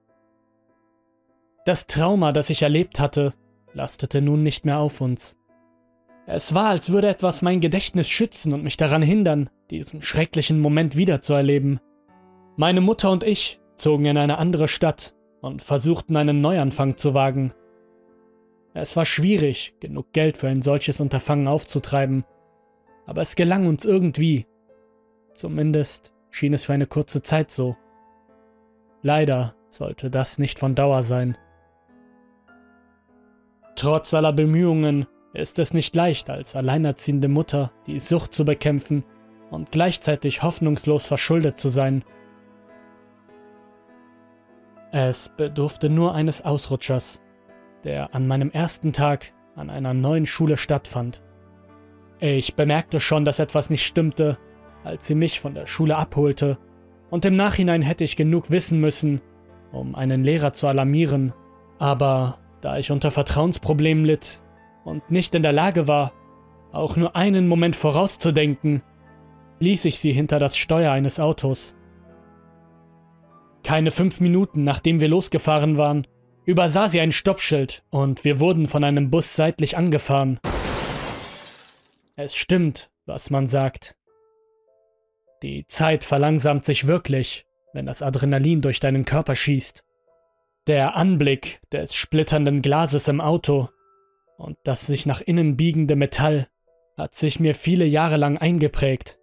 Das 1.65 1.87
Trauma, 1.87 2.31
das 2.31 2.49
ich 2.49 2.61
erlebt 2.61 2.99
hatte, 2.99 3.33
lastete 3.73 4.21
nun 4.21 4.43
nicht 4.43 4.65
mehr 4.65 4.79
auf 4.79 5.01
uns. 5.01 5.37
Es 6.27 6.53
war, 6.53 6.67
als 6.69 6.91
würde 6.91 7.07
etwas 7.07 7.41
mein 7.41 7.61
Gedächtnis 7.61 8.09
schützen 8.09 8.53
und 8.53 8.63
mich 8.63 8.77
daran 8.77 9.01
hindern, 9.01 9.49
diesen 9.69 10.01
schrecklichen 10.01 10.59
Moment 10.59 10.95
wiederzuerleben. 10.95 11.79
Meine 12.57 12.81
Mutter 12.81 13.11
und 13.11 13.23
ich 13.23 13.59
zogen 13.75 14.05
in 14.05 14.17
eine 14.17 14.37
andere 14.37 14.67
Stadt 14.67 15.15
und 15.41 15.61
versuchten 15.61 16.17
einen 16.17 16.41
Neuanfang 16.41 16.97
zu 16.97 17.13
wagen. 17.13 17.53
Es 18.73 18.95
war 18.95 19.05
schwierig, 19.05 19.73
genug 19.79 20.11
Geld 20.13 20.37
für 20.37 20.47
ein 20.47 20.61
solches 20.61 20.99
Unterfangen 20.99 21.47
aufzutreiben, 21.47 22.23
aber 23.05 23.21
es 23.21 23.35
gelang 23.35 23.67
uns 23.67 23.85
irgendwie, 23.85 24.45
Zumindest 25.33 26.13
schien 26.29 26.53
es 26.53 26.65
für 26.65 26.73
eine 26.73 26.87
kurze 26.87 27.21
Zeit 27.21 27.51
so. 27.51 27.75
Leider 29.01 29.55
sollte 29.69 30.09
das 30.09 30.37
nicht 30.37 30.59
von 30.59 30.75
Dauer 30.75 31.03
sein. 31.03 31.37
Trotz 33.75 34.13
aller 34.13 34.33
Bemühungen 34.33 35.07
ist 35.33 35.59
es 35.59 35.73
nicht 35.73 35.95
leicht, 35.95 36.29
als 36.29 36.55
alleinerziehende 36.55 37.27
Mutter 37.27 37.71
die 37.87 37.99
Sucht 37.99 38.33
zu 38.33 38.45
bekämpfen 38.45 39.03
und 39.49 39.71
gleichzeitig 39.71 40.43
hoffnungslos 40.43 41.05
verschuldet 41.05 41.57
zu 41.57 41.69
sein. 41.69 42.03
Es 44.91 45.29
bedurfte 45.35 45.89
nur 45.89 46.13
eines 46.13 46.43
Ausrutschers, 46.43 47.21
der 47.83 48.13
an 48.13 48.27
meinem 48.27 48.51
ersten 48.51 48.91
Tag 48.91 49.33
an 49.55 49.69
einer 49.69 49.93
neuen 49.93 50.25
Schule 50.25 50.57
stattfand. 50.57 51.23
Ich 52.19 52.55
bemerkte 52.55 52.99
schon, 52.99 53.25
dass 53.25 53.39
etwas 53.39 53.69
nicht 53.69 53.85
stimmte, 53.85 54.37
als 54.83 55.07
sie 55.07 55.15
mich 55.15 55.39
von 55.39 55.53
der 55.53 55.67
Schule 55.67 55.97
abholte, 55.97 56.57
und 57.09 57.25
im 57.25 57.35
Nachhinein 57.35 57.81
hätte 57.81 58.03
ich 58.03 58.15
genug 58.15 58.51
wissen 58.51 58.79
müssen, 58.79 59.21
um 59.71 59.95
einen 59.95 60.23
Lehrer 60.23 60.53
zu 60.53 60.67
alarmieren, 60.67 61.33
aber 61.77 62.39
da 62.61 62.77
ich 62.77 62.91
unter 62.91 63.11
Vertrauensproblemen 63.11 64.05
litt 64.05 64.41
und 64.85 65.11
nicht 65.11 65.35
in 65.35 65.43
der 65.43 65.51
Lage 65.51 65.87
war, 65.87 66.13
auch 66.71 66.95
nur 66.95 67.15
einen 67.15 67.47
Moment 67.47 67.75
vorauszudenken, 67.75 68.81
ließ 69.59 69.85
ich 69.85 69.99
sie 69.99 70.13
hinter 70.13 70.39
das 70.39 70.55
Steuer 70.55 70.91
eines 70.91 71.19
Autos. 71.19 71.75
Keine 73.63 73.91
fünf 73.91 74.21
Minuten 74.21 74.63
nachdem 74.63 74.99
wir 74.99 75.07
losgefahren 75.07 75.77
waren, 75.77 76.07
übersah 76.45 76.87
sie 76.87 76.99
ein 77.01 77.11
Stoppschild 77.11 77.83
und 77.89 78.23
wir 78.23 78.39
wurden 78.39 78.67
von 78.67 78.83
einem 78.83 79.09
Bus 79.09 79.35
seitlich 79.35 79.77
angefahren. 79.77 80.39
Es 82.15 82.35
stimmt, 82.35 82.91
was 83.05 83.29
man 83.29 83.47
sagt. 83.47 83.95
Die 85.43 85.65
Zeit 85.65 86.03
verlangsamt 86.03 86.65
sich 86.65 86.87
wirklich, 86.87 87.45
wenn 87.73 87.85
das 87.87 88.01
Adrenalin 88.03 88.61
durch 88.61 88.79
deinen 88.79 89.05
Körper 89.05 89.35
schießt. 89.35 89.83
Der 90.67 90.95
Anblick 90.95 91.59
des 91.71 91.95
splitternden 91.95 92.61
Glases 92.61 93.07
im 93.07 93.21
Auto 93.21 93.69
und 94.37 94.57
das 94.63 94.85
sich 94.85 95.05
nach 95.05 95.21
innen 95.21 95.57
biegende 95.57 95.95
Metall 95.95 96.47
hat 96.95 97.15
sich 97.15 97.39
mir 97.39 97.55
viele 97.55 97.85
Jahre 97.85 98.17
lang 98.17 98.37
eingeprägt. 98.37 99.17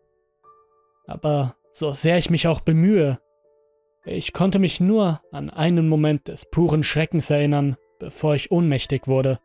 Aber 1.07 1.55
so 1.71 1.93
sehr 1.93 2.19
ich 2.19 2.31
mich 2.31 2.49
auch 2.49 2.61
bemühe, 2.61 3.21
ich 4.05 4.33
konnte 4.33 4.59
mich 4.59 4.81
nur 4.81 5.21
an 5.31 5.51
einen 5.51 5.89
Moment 5.89 6.29
des 6.29 6.47
puren 6.47 6.83
Schreckens 6.83 7.31
erinnern, 7.31 7.77
bevor 8.01 8.35
ich 8.35 8.51
ohnmächtig 8.51 9.07
wurde. 9.07 9.39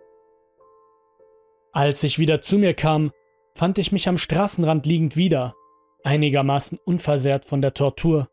Als 1.73 2.03
ich 2.03 2.17
wieder 2.17 2.41
zu 2.41 2.57
mir 2.57 2.73
kam, 2.73 3.11
fand 3.55 3.77
ich 3.77 3.91
mich 3.91 4.07
am 4.07 4.17
Straßenrand 4.17 4.85
liegend 4.85 5.15
wieder 5.15 5.53
einigermaßen 6.03 6.77
unversehrt 6.85 7.45
von 7.45 7.61
der 7.61 7.73
Tortur. 7.73 8.29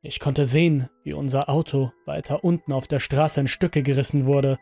Ich 0.00 0.20
konnte 0.20 0.44
sehen, 0.44 0.88
wie 1.02 1.12
unser 1.12 1.48
Auto 1.48 1.92
weiter 2.06 2.44
unten 2.44 2.72
auf 2.72 2.86
der 2.86 3.00
Straße 3.00 3.40
in 3.40 3.48
Stücke 3.48 3.82
gerissen 3.82 4.26
wurde. 4.26 4.58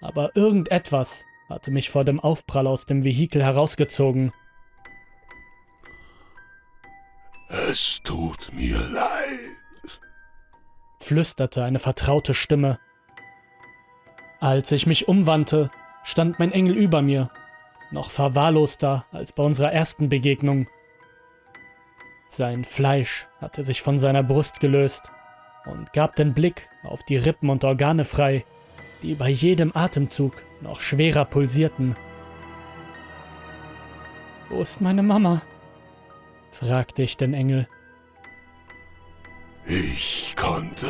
Aber 0.00 0.34
irgendetwas 0.36 1.24
hatte 1.48 1.70
mich 1.70 1.90
vor 1.90 2.04
dem 2.04 2.20
Aufprall 2.20 2.66
aus 2.66 2.86
dem 2.86 3.04
Vehikel 3.04 3.42
herausgezogen. 3.42 4.32
Es 7.48 8.00
tut 8.02 8.50
mir 8.52 8.78
leid, 8.78 9.90
flüsterte 11.00 11.64
eine 11.64 11.78
vertraute 11.78 12.32
Stimme. 12.32 12.78
Als 14.40 14.72
ich 14.72 14.86
mich 14.86 15.08
umwandte, 15.08 15.70
stand 16.02 16.38
mein 16.38 16.52
Engel 16.52 16.76
über 16.76 17.02
mir 17.02 17.30
noch 17.92 18.10
verwahrloster 18.10 19.06
als 19.12 19.32
bei 19.32 19.42
unserer 19.42 19.72
ersten 19.72 20.08
Begegnung. 20.08 20.66
Sein 22.26 22.64
Fleisch 22.64 23.28
hatte 23.40 23.62
sich 23.62 23.82
von 23.82 23.98
seiner 23.98 24.22
Brust 24.22 24.60
gelöst 24.60 25.10
und 25.66 25.92
gab 25.92 26.16
den 26.16 26.32
Blick 26.32 26.68
auf 26.82 27.02
die 27.04 27.16
Rippen 27.16 27.50
und 27.50 27.64
Organe 27.64 28.04
frei, 28.04 28.44
die 29.02 29.14
bei 29.14 29.28
jedem 29.28 29.72
Atemzug 29.74 30.34
noch 30.60 30.80
schwerer 30.80 31.24
pulsierten. 31.24 31.94
Wo 34.48 34.60
ist 34.62 34.80
meine 34.80 35.02
Mama? 35.02 35.42
fragte 36.50 37.02
ich 37.02 37.16
den 37.16 37.34
Engel. 37.34 37.66
Ich 39.66 40.34
konnte 40.36 40.88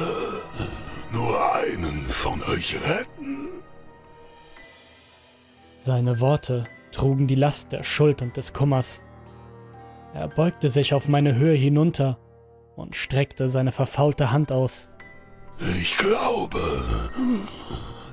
nur 1.12 1.54
einen 1.54 2.06
von 2.06 2.42
euch 2.44 2.76
retten. 2.88 3.48
Seine 5.76 6.20
Worte 6.20 6.64
trugen 6.92 7.26
die 7.26 7.34
Last 7.34 7.72
der 7.72 7.82
Schuld 7.82 8.22
und 8.22 8.36
des 8.36 8.52
Kummers. 8.52 9.02
Er 10.14 10.28
beugte 10.28 10.68
sich 10.68 10.94
auf 10.94 11.08
meine 11.08 11.34
Höhe 11.36 11.56
hinunter 11.56 12.18
und 12.76 12.94
streckte 12.94 13.48
seine 13.48 13.72
verfaulte 13.72 14.30
Hand 14.30 14.52
aus. 14.52 14.88
Ich 15.80 15.96
glaube, 15.96 16.60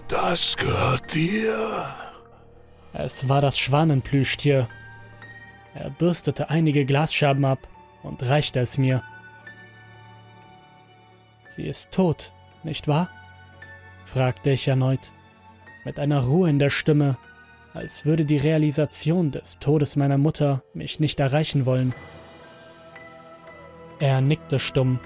das 0.07 0.55
gehört 0.55 1.13
dir. 1.13 1.87
Es 2.93 3.29
war 3.29 3.41
das 3.41 3.57
Schwanenplüschtier. 3.59 4.67
Er 5.73 5.89
bürstete 5.89 6.49
einige 6.49 6.85
Glasscherben 6.85 7.45
ab 7.45 7.67
und 8.03 8.23
reichte 8.23 8.59
es 8.59 8.77
mir. 8.77 9.03
Sie 11.47 11.63
ist 11.67 11.91
tot, 11.91 12.31
nicht 12.63 12.87
wahr? 12.87 13.09
fragte 14.05 14.49
ich 14.49 14.67
erneut, 14.67 15.13
mit 15.85 15.99
einer 15.99 16.21
Ruhe 16.21 16.49
in 16.49 16.57
der 16.57 16.69
Stimme, 16.69 17.17
als 17.73 18.05
würde 18.05 18.25
die 18.25 18.37
Realisation 18.37 19.31
des 19.31 19.59
Todes 19.59 19.95
meiner 19.95 20.17
Mutter 20.17 20.63
mich 20.73 20.99
nicht 20.99 21.19
erreichen 21.19 21.65
wollen. 21.65 21.93
Er 23.99 24.21
nickte 24.21 24.59
stumm. 24.59 24.99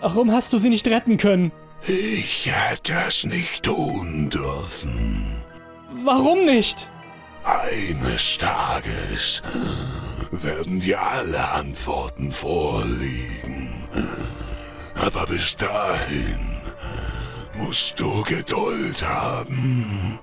Warum 0.00 0.32
hast 0.32 0.52
du 0.52 0.58
sie 0.58 0.70
nicht 0.70 0.88
retten 0.88 1.16
können? 1.16 1.52
Ich 1.86 2.50
hätte 2.52 2.94
es 3.06 3.24
nicht 3.24 3.62
tun 3.64 4.28
dürfen. 4.30 5.42
Warum 6.04 6.44
nicht? 6.44 6.88
Eines 7.44 8.36
Tages 8.38 9.42
werden 10.30 10.80
dir 10.80 11.00
alle 11.00 11.48
Antworten 11.48 12.32
vorliegen. 12.32 13.88
Aber 15.06 15.26
bis 15.26 15.56
dahin 15.56 16.47
musst 17.58 17.98
du 18.00 18.22
Geduld 18.22 19.02
haben. 19.02 20.18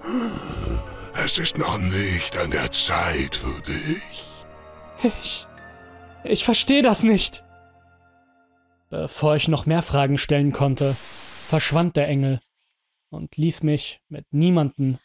Es 1.24 1.38
ist 1.38 1.58
noch 1.58 1.78
nicht 1.78 2.38
an 2.38 2.52
der 2.52 2.72
Zeit 2.72 3.36
für 3.36 3.62
dich. 3.62 4.24
Ich. 5.04 5.48
Ich 6.24 6.44
verstehe 6.44 6.82
das 6.82 7.04
nicht. 7.04 7.44
Bevor 8.90 9.36
ich 9.36 9.48
noch 9.48 9.66
mehr 9.66 9.82
Fragen 9.82 10.18
stellen 10.18 10.52
konnte, 10.52 10.96
verschwand 11.48 11.96
der 11.96 12.08
Engel 12.08 12.40
und 13.10 13.38
ließ 13.38 13.64
mich 13.64 14.02
mit 14.10 14.26
niemanden 14.32 14.98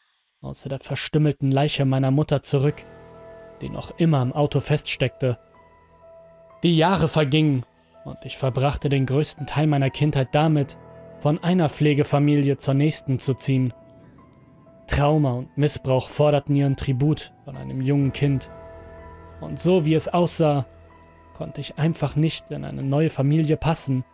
außer 0.43 0.69
der 0.69 0.81
verstümmelten 0.81 1.51
Leiche 1.51 1.85
meiner 1.85 2.11
Mutter 2.11 2.43
zurück, 2.43 2.85
die 3.61 3.69
noch 3.69 3.99
immer 3.99 4.23
im 4.23 4.33
Auto 4.33 4.61
feststeckte. 4.61 5.39
Die 6.63 6.77
Jahre 6.77 7.09
vergingen 7.09 7.65
und 8.05 8.19
ich 8.25 8.37
verbrachte 8.39 8.89
den 8.89 9.07
größten 9.07 9.47
Teil 9.47 9.67
meiner 9.67 9.91
Kindheit 9.91 10.29
damit, 10.33 10.79
von 11.21 11.43
einer 11.43 11.69
Pflegefamilie 11.69 12.57
zur 12.57 12.75
nächsten 12.75 13.19
zu 13.19 13.35
ziehen. 13.35 13.73
Trauma 14.87 15.33
und 15.33 15.57
Missbrauch 15.57 16.09
forderten 16.09 16.57
ihren 16.57 16.77
Tribut 16.77 17.33
von 17.45 17.57
einem 17.57 17.81
jungen 17.81 18.13
Kind. 18.13 18.51
Und 19.41 19.61
so 19.61 19.85
wie 19.85 19.95
es 19.95 20.09
aussah, 20.09 20.67
konnte 21.35 21.61
ich 21.61 21.79
einfach 21.79 22.17
nicht 22.17 22.51
in 22.51 22.65
eine 22.65 22.83
neue 22.83 23.11
Familie 23.11 23.57
passen. 23.57 24.05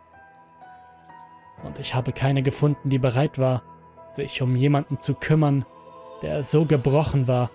Und 1.63 1.79
ich 1.79 1.95
habe 1.95 2.11
keine 2.11 2.43
gefunden, 2.43 2.89
die 2.89 2.99
bereit 2.99 3.39
war, 3.39 3.63
sich 4.11 4.41
um 4.41 4.55
jemanden 4.55 4.99
zu 4.99 5.15
kümmern, 5.15 5.65
der 6.21 6.43
so 6.43 6.65
gebrochen 6.65 7.27
war. 7.27 7.49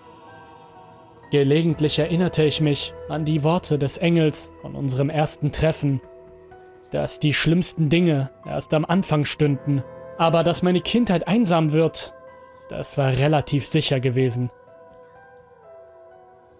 Gelegentlich 1.31 1.97
erinnerte 1.97 2.43
ich 2.43 2.61
mich 2.61 2.93
an 3.09 3.25
die 3.25 3.43
Worte 3.43 3.79
des 3.79 3.97
Engels 3.97 4.51
von 4.61 4.75
unserem 4.75 5.09
ersten 5.09 5.51
Treffen, 5.51 6.01
dass 6.93 7.17
die 7.17 7.33
schlimmsten 7.33 7.89
Dinge 7.89 8.29
erst 8.45 8.73
am 8.73 8.85
Anfang 8.85 9.25
stünden, 9.25 9.83
aber 10.19 10.43
dass 10.43 10.61
meine 10.61 10.81
Kindheit 10.81 11.27
einsam 11.27 11.73
wird, 11.73 12.13
das 12.69 12.99
war 12.99 13.17
relativ 13.17 13.65
sicher 13.65 13.99
gewesen. 13.99 14.51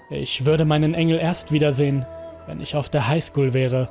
Ich 0.10 0.46
würde 0.46 0.66
meinen 0.66 0.96
Engel 0.96 1.20
erst 1.20 1.52
wiedersehen, 1.52 2.06
wenn 2.48 2.62
ich 2.62 2.76
auf 2.76 2.90
der 2.90 3.08
Highschool 3.08 3.54
wäre. 3.54 3.90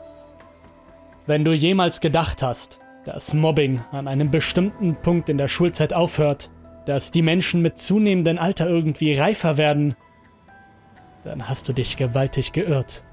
Wenn 1.27 1.45
du 1.45 1.53
jemals 1.53 2.01
gedacht 2.01 2.43
hast, 2.43 2.81
dass 3.05 3.35
Mobbing 3.35 3.81
an 3.93 4.09
einem 4.09 4.31
bestimmten 4.31 4.97
Punkt 4.97 5.29
in 5.29 5.39
der 5.39 5.49
Schulzeit 5.49 5.93
aufhört, 5.93 6.51
dass 6.87 7.13
die 7.13 7.23
Menschen 7.23 7.63
mit 7.63 7.79
zunehmendem 7.79 8.39
Alter 8.39 8.69
irgendwie 8.69 9.15
reifer 9.15 9.57
werden, 9.57 9.95
dann 11.23 11.49
hast 11.49 11.69
du 11.69 11.73
dich 11.73 11.97
gewaltig 11.97 12.51
geirrt. 12.51 13.05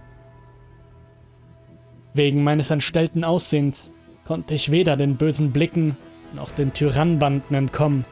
Wegen 2.20 2.44
meines 2.44 2.70
entstellten 2.70 3.24
Aussehens 3.24 3.94
konnte 4.26 4.54
ich 4.54 4.72
weder 4.72 4.98
den 4.98 5.16
bösen 5.16 5.54
Blicken 5.54 5.96
noch 6.34 6.52
den 6.52 6.74
Tyrannenbanden 6.74 7.56
entkommen. 7.56 8.04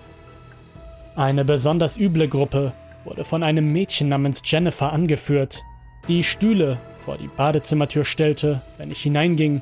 Eine 1.17 1.43
besonders 1.43 1.97
üble 1.97 2.29
Gruppe 2.29 2.71
wurde 3.03 3.25
von 3.25 3.43
einem 3.43 3.73
Mädchen 3.73 4.07
namens 4.07 4.41
Jennifer 4.45 4.93
angeführt, 4.93 5.61
die 6.07 6.23
Stühle 6.23 6.79
vor 6.99 7.17
die 7.17 7.27
Badezimmertür 7.27 8.05
stellte, 8.05 8.61
wenn 8.77 8.91
ich 8.91 9.01
hineinging, 9.01 9.61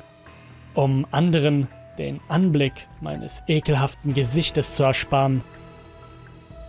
um 0.74 1.08
anderen 1.10 1.66
den 1.98 2.20
Anblick 2.28 2.86
meines 3.00 3.42
ekelhaften 3.48 4.14
Gesichtes 4.14 4.76
zu 4.76 4.84
ersparen. 4.84 5.42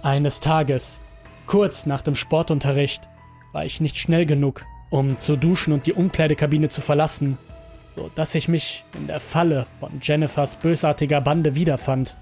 Eines 0.01 0.39
Tages, 0.39 0.99
kurz 1.45 1.85
nach 1.85 2.01
dem 2.01 2.15
Sportunterricht, 2.15 3.07
war 3.51 3.65
ich 3.65 3.81
nicht 3.81 3.97
schnell 3.97 4.25
genug, 4.25 4.65
um 4.89 5.19
zu 5.19 5.35
duschen 5.35 5.73
und 5.73 5.85
die 5.85 5.93
Umkleidekabine 5.93 6.69
zu 6.69 6.81
verlassen, 6.81 7.37
so 7.97 8.11
dass 8.13 8.35
ich 8.35 8.47
mich 8.47 8.85
in 8.95 9.07
der 9.07 9.19
Falle 9.19 9.65
von 9.79 9.99
Jennifers 10.01 10.55
bösartiger 10.55 11.19
Bande 11.19 11.55
wiederfand. 11.55 12.15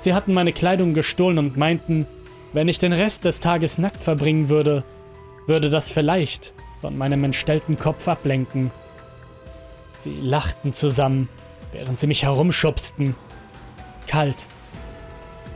Sie 0.00 0.14
hatten 0.14 0.34
meine 0.34 0.52
Kleidung 0.52 0.94
gestohlen 0.94 1.38
und 1.38 1.56
meinten, 1.56 2.06
wenn 2.52 2.66
ich 2.66 2.80
den 2.80 2.92
Rest 2.92 3.24
des 3.24 3.38
Tages 3.38 3.78
nackt 3.78 4.02
verbringen 4.02 4.48
würde, 4.48 4.84
würde 5.46 5.70
das 5.70 5.92
vielleicht 5.92 6.54
von 6.80 6.98
meinem 6.98 7.22
entstellten 7.22 7.78
Kopf 7.78 8.08
ablenken. 8.08 8.72
Sie 10.00 10.20
lachten 10.20 10.72
zusammen, 10.72 11.28
während 11.70 12.00
sie 12.00 12.08
mich 12.08 12.24
herumschubsten. 12.24 13.14
Kalt, 14.08 14.46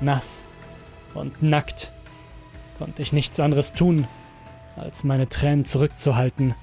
nass 0.01 0.45
und 1.15 1.43
nackt 1.43 1.93
konnte 2.79 3.03
ich 3.03 3.13
nichts 3.13 3.41
anderes 3.41 3.73
tun, 3.73 4.07
als 4.77 5.03
meine 5.03 5.29
Tränen 5.29 5.65
zurückzuhalten. 5.65 6.55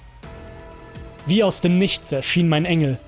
Wie 1.29 1.43
aus 1.43 1.61
dem 1.61 1.77
Nichts 1.77 2.11
erschien 2.11 2.49
mein 2.49 2.65
Engel. 2.65 2.99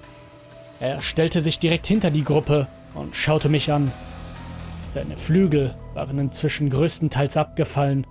Er 0.79 1.01
stellte 1.01 1.41
sich 1.41 1.59
direkt 1.59 1.87
hinter 1.87 2.11
die 2.11 2.23
Gruppe 2.23 2.67
und 2.93 3.15
schaute 3.15 3.49
mich 3.49 3.71
an. 3.71 3.91
Seine 4.89 5.17
Flügel 5.17 5.75
waren 5.95 6.19
inzwischen 6.19 6.69
größtenteils 6.69 7.35
abgefallen, 7.35 8.05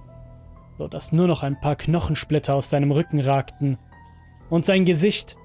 so 0.78 0.88
dass 0.88 1.12
nur 1.12 1.28
noch 1.28 1.42
ein 1.42 1.60
paar 1.60 1.76
Knochensplitter 1.76 2.54
aus 2.54 2.70
seinem 2.70 2.90
Rücken 2.90 3.20
ragten, 3.20 3.78
und 4.48 4.66
sein 4.66 4.84
Gesicht 4.84 5.36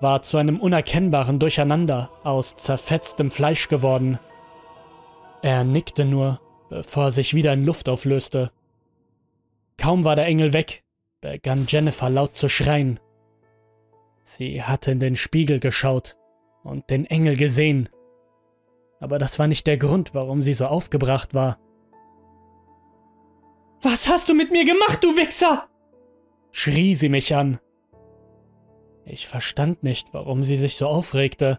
war 0.00 0.22
zu 0.22 0.38
einem 0.38 0.60
unerkennbaren 0.60 1.38
Durcheinander 1.38 2.10
aus 2.22 2.54
zerfetztem 2.54 3.30
Fleisch 3.30 3.66
geworden. 3.66 4.20
Er 5.42 5.64
nickte 5.64 6.04
nur 6.04 6.40
bevor 6.72 7.04
er 7.04 7.10
sich 7.10 7.34
wieder 7.34 7.52
in 7.52 7.66
Luft 7.66 7.88
auflöste. 7.90 8.50
Kaum 9.76 10.04
war 10.04 10.16
der 10.16 10.24
Engel 10.24 10.54
weg, 10.54 10.84
begann 11.20 11.66
Jennifer 11.68 12.08
laut 12.08 12.34
zu 12.34 12.48
schreien. 12.48 12.98
Sie 14.22 14.62
hatte 14.62 14.92
in 14.92 15.00
den 15.00 15.16
Spiegel 15.16 15.58
geschaut 15.60 16.16
und 16.62 16.90
den 16.90 17.04
Engel 17.06 17.36
gesehen. 17.36 17.88
Aber 19.00 19.18
das 19.18 19.38
war 19.38 19.48
nicht 19.48 19.66
der 19.66 19.78
Grund, 19.78 20.14
warum 20.14 20.42
sie 20.42 20.54
so 20.54 20.66
aufgebracht 20.66 21.34
war. 21.34 21.58
Was 23.82 24.08
hast 24.08 24.28
du 24.28 24.34
mit 24.34 24.52
mir 24.52 24.64
gemacht, 24.64 25.02
du 25.02 25.16
Wichser? 25.16 25.68
schrie 26.52 26.94
sie 26.94 27.08
mich 27.08 27.34
an. 27.34 27.58
Ich 29.04 29.26
verstand 29.26 29.82
nicht, 29.82 30.14
warum 30.14 30.44
sie 30.44 30.56
sich 30.56 30.76
so 30.76 30.86
aufregte, 30.86 31.58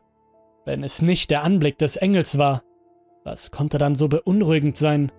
wenn 0.65 0.83
es 0.83 1.01
nicht 1.01 1.29
der 1.31 1.43
Anblick 1.43 1.77
des 1.77 1.97
Engels 1.97 2.37
war. 2.37 2.63
Was 3.25 3.51
konnte 3.51 3.77
dann 3.77 3.95
so 3.95 4.07
beunruhigend 4.07 4.77
sein? 4.77 5.11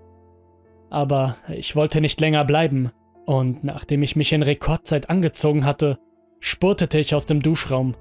Aber 0.88 1.36
ich 1.48 1.76
wollte 1.76 2.00
nicht 2.00 2.20
länger 2.20 2.44
bleiben, 2.44 2.90
und 3.26 3.64
nachdem 3.64 4.02
ich 4.02 4.16
mich 4.16 4.32
in 4.32 4.42
Rekordzeit 4.42 5.10
angezogen 5.10 5.64
hatte, 5.64 5.98
spurtete 6.44 6.98
ich 6.98 7.14
aus 7.14 7.24
dem 7.24 7.40
Duschraum. 7.40 7.94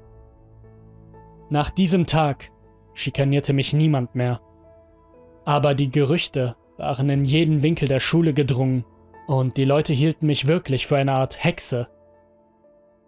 Nach 1.49 1.69
diesem 1.69 2.05
Tag 2.05 2.51
schikanierte 2.93 3.53
mich 3.53 3.71
niemand 3.71 4.15
mehr. 4.15 4.41
Aber 5.45 5.73
die 5.73 5.89
Gerüchte 5.89 6.57
waren 6.77 7.07
in 7.07 7.23
jeden 7.23 7.61
Winkel 7.61 7.87
der 7.87 8.01
Schule 8.01 8.33
gedrungen, 8.33 8.83
und 9.27 9.55
die 9.55 9.63
Leute 9.63 9.93
hielten 9.93 10.25
mich 10.25 10.45
wirklich 10.45 10.87
für 10.87 10.97
eine 10.97 11.13
Art 11.13 11.41
Hexe. 11.41 11.87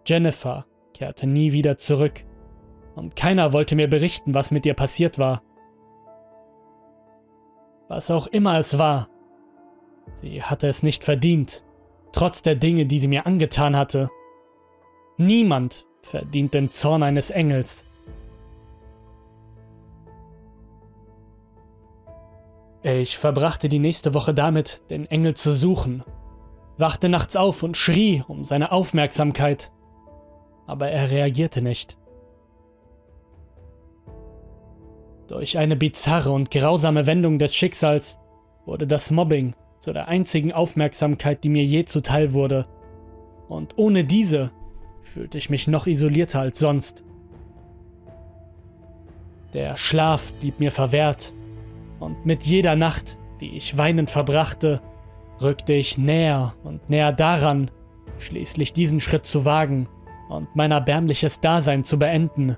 Jennifer 0.06 0.64
kehrte 0.94 1.26
nie 1.26 1.52
wieder 1.52 1.76
zurück, 1.76 2.24
und 2.94 3.14
keiner 3.14 3.52
wollte 3.52 3.76
mir 3.76 3.90
berichten, 3.90 4.32
was 4.32 4.50
mit 4.50 4.64
ihr 4.64 4.72
passiert 4.72 5.18
war. 5.18 5.42
Was 7.88 8.10
auch 8.10 8.26
immer 8.26 8.58
es 8.58 8.78
war. 8.78 9.10
Sie 10.14 10.42
hatte 10.42 10.66
es 10.66 10.82
nicht 10.82 11.04
verdient, 11.04 11.62
trotz 12.12 12.40
der 12.40 12.54
Dinge, 12.54 12.86
die 12.86 12.98
sie 12.98 13.08
mir 13.08 13.26
angetan 13.26 13.76
hatte. 13.76 14.08
Niemand 15.18 15.86
verdient 16.02 16.52
den 16.52 16.70
Zorn 16.70 17.02
eines 17.02 17.30
Engels. 17.30 17.86
Ich 22.82 23.18
verbrachte 23.18 23.68
die 23.68 23.78
nächste 23.78 24.14
Woche 24.14 24.32
damit, 24.34 24.82
den 24.90 25.06
Engel 25.06 25.34
zu 25.34 25.52
suchen, 25.52 26.04
wachte 26.78 27.08
nachts 27.08 27.34
auf 27.34 27.62
und 27.62 27.76
schrie 27.76 28.22
um 28.28 28.44
seine 28.44 28.70
Aufmerksamkeit, 28.70 29.72
aber 30.66 30.90
er 30.90 31.10
reagierte 31.10 31.62
nicht. 31.62 31.98
Durch 35.26 35.58
eine 35.58 35.74
bizarre 35.74 36.30
und 36.30 36.50
grausame 36.52 37.06
Wendung 37.06 37.38
des 37.38 37.54
Schicksals 37.54 38.18
wurde 38.66 38.86
das 38.86 39.10
Mobbing 39.10 39.56
zu 39.80 39.92
der 39.92 40.06
einzigen 40.08 40.52
Aufmerksamkeit, 40.52 41.42
die 41.42 41.48
mir 41.48 41.64
je 41.64 41.84
zuteil 41.86 42.34
wurde, 42.34 42.66
und 43.48 43.78
ohne 43.78 44.04
diese 44.04 44.52
fühlte 45.06 45.38
ich 45.38 45.50
mich 45.50 45.68
noch 45.68 45.86
isolierter 45.86 46.40
als 46.40 46.58
sonst. 46.58 47.04
Der 49.54 49.76
Schlaf 49.76 50.32
blieb 50.34 50.60
mir 50.60 50.70
verwehrt 50.70 51.32
und 52.00 52.26
mit 52.26 52.44
jeder 52.44 52.76
Nacht, 52.76 53.16
die 53.40 53.56
ich 53.56 53.78
weinend 53.78 54.10
verbrachte, 54.10 54.80
rückte 55.40 55.72
ich 55.72 55.98
näher 55.98 56.54
und 56.64 56.90
näher 56.90 57.12
daran, 57.12 57.70
schließlich 58.18 58.72
diesen 58.72 59.00
Schritt 59.00 59.26
zu 59.26 59.44
wagen 59.44 59.88
und 60.28 60.54
mein 60.56 60.72
erbärmliches 60.72 61.40
Dasein 61.40 61.84
zu 61.84 61.98
beenden. 61.98 62.56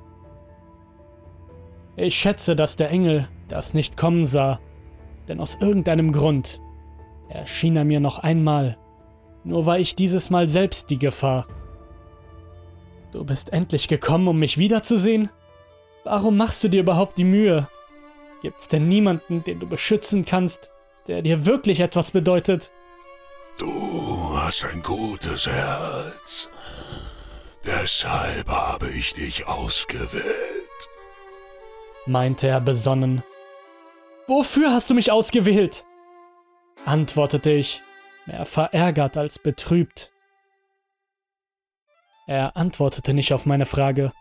Ich 1.97 2.17
schätze, 2.17 2.57
dass 2.57 2.77
der 2.77 2.91
Engel 2.91 3.29
das 3.49 3.75
nicht 3.75 3.97
kommen 3.97 4.25
sah, 4.25 4.61
denn 5.29 5.41
aus 5.41 5.57
irgendeinem 5.61 6.13
Grund 6.13 6.61
erschien 7.29 7.77
er 7.77 7.85
mir 7.85 8.01
noch 8.01 8.19
einmal, 8.19 8.79
nur 9.45 9.67
war 9.67 9.79
ich 9.79 9.95
dieses 9.95 10.31
Mal 10.31 10.47
selbst 10.47 10.91
die 10.91 10.99
Gefahr. 10.99 11.47
Du 13.13 13.25
bist 13.25 13.53
endlich 13.53 13.89
gekommen, 13.89 14.29
um 14.29 14.39
mich 14.39 14.59
wiederzusehen? 14.59 15.31
Warum 16.05 16.37
machst 16.37 16.63
du 16.63 16.69
dir 16.69 16.81
überhaupt 16.81 17.19
die 17.19 17.25
Mühe? 17.25 17.69
Gibt's 18.43 18.69
denn 18.69 18.87
niemanden, 18.89 19.43
den 19.45 19.61
du 19.61 19.67
beschützen 19.67 20.25
kannst, 20.25 20.71
der 21.07 21.23
dir 21.23 21.47
wirklich 21.47 21.81
etwas 21.81 22.11
bedeutet? 22.11 22.71
Du 23.59 24.31
hast 24.35 24.65
ein 24.65 24.83
gutes 24.83 25.47
Herz. 25.47 26.49
Deshalb 27.67 28.49
habe 28.49 28.89
ich 28.91 29.15
dich 29.15 29.47
ausgewählt, 29.47 30.25
meinte 32.07 32.49
er 32.49 32.61
besonnen. 32.61 33.23
Wofür 34.27 34.73
hast 34.73 34.91
du 34.91 34.95
mich 34.95 35.11
ausgewählt? 35.11 35.85
antwortete 36.87 37.51
ich, 37.51 37.83
mehr 38.27 38.47
verärgert 38.47 39.17
als 39.17 39.39
betrübt. 39.39 40.13
Er 42.29 42.59
antwortete 42.59 43.15
nicht 43.15 43.33
auf 43.33 43.47
meine 43.47 43.65
Frage. 43.65 44.13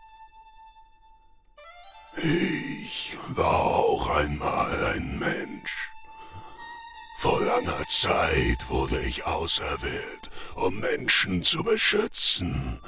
Ich 2.16 3.18
war 3.28 3.66
auch 3.76 4.08
einmal 4.08 4.94
ein 4.94 5.18
Mensch. 5.18 5.90
Vor 7.18 7.38
langer 7.42 7.84
Zeit 7.86 8.70
wurde 8.70 9.02
ich 9.02 9.26
auserwählt, 9.26 10.30
um 10.54 10.80
Menschen 10.80 11.42
zu 11.42 11.62
beschützen. 11.62 12.80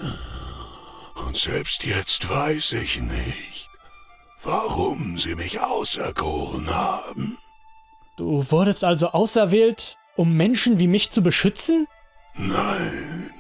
Und 1.27 1.37
selbst 1.37 1.85
jetzt 1.85 2.27
weiß 2.31 2.73
ich 2.73 3.03
nicht, 3.03 3.69
warum 4.43 5.19
sie 5.19 5.35
mich 5.35 5.61
auserkoren 5.61 6.71
haben. 6.71 7.37
Du 8.17 8.51
wurdest 8.51 8.85
also 8.85 9.11
auserwählt, 9.11 9.99
um 10.17 10.35
Menschen 10.35 10.79
wie 10.79 10.89
mich 10.89 11.11
zu 11.11 11.23
beschützen? 11.23 11.87
Nein, 12.37 13.35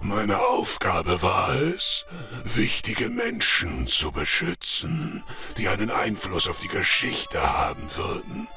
meine 0.00 0.38
Aufgabe 0.40 1.22
war 1.22 1.54
es, 1.54 2.04
wichtige 2.44 3.10
Menschen 3.10 3.86
zu 3.86 4.12
beschützen, 4.12 5.22
die 5.58 5.68
einen 5.68 5.90
Einfluss 5.90 6.48
auf 6.48 6.60
die 6.60 6.68
Geschichte 6.68 7.40
haben 7.40 7.88
würden. 7.96 8.48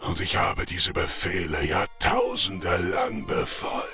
Und 0.00 0.20
ich 0.20 0.36
habe 0.36 0.64
diese 0.66 0.92
Befehle 0.92 1.64
Jahrtausende 1.64 2.76
lang 2.76 3.26
befolgt, 3.26 3.88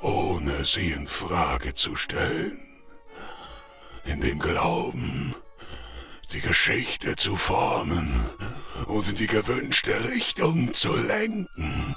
ohne 0.00 0.64
sie 0.64 0.92
in 0.92 1.08
Frage 1.08 1.74
zu 1.74 1.96
stellen. 1.96 2.60
In 4.04 4.20
dem 4.20 4.38
Glauben, 4.38 5.34
die 6.32 6.40
Geschichte 6.40 7.16
zu 7.16 7.36
formen 7.36 8.28
und 8.86 9.08
in 9.08 9.16
die 9.16 9.26
gewünschte 9.26 10.08
Richtung 10.08 10.72
zu 10.72 10.94
lenken. 10.96 11.94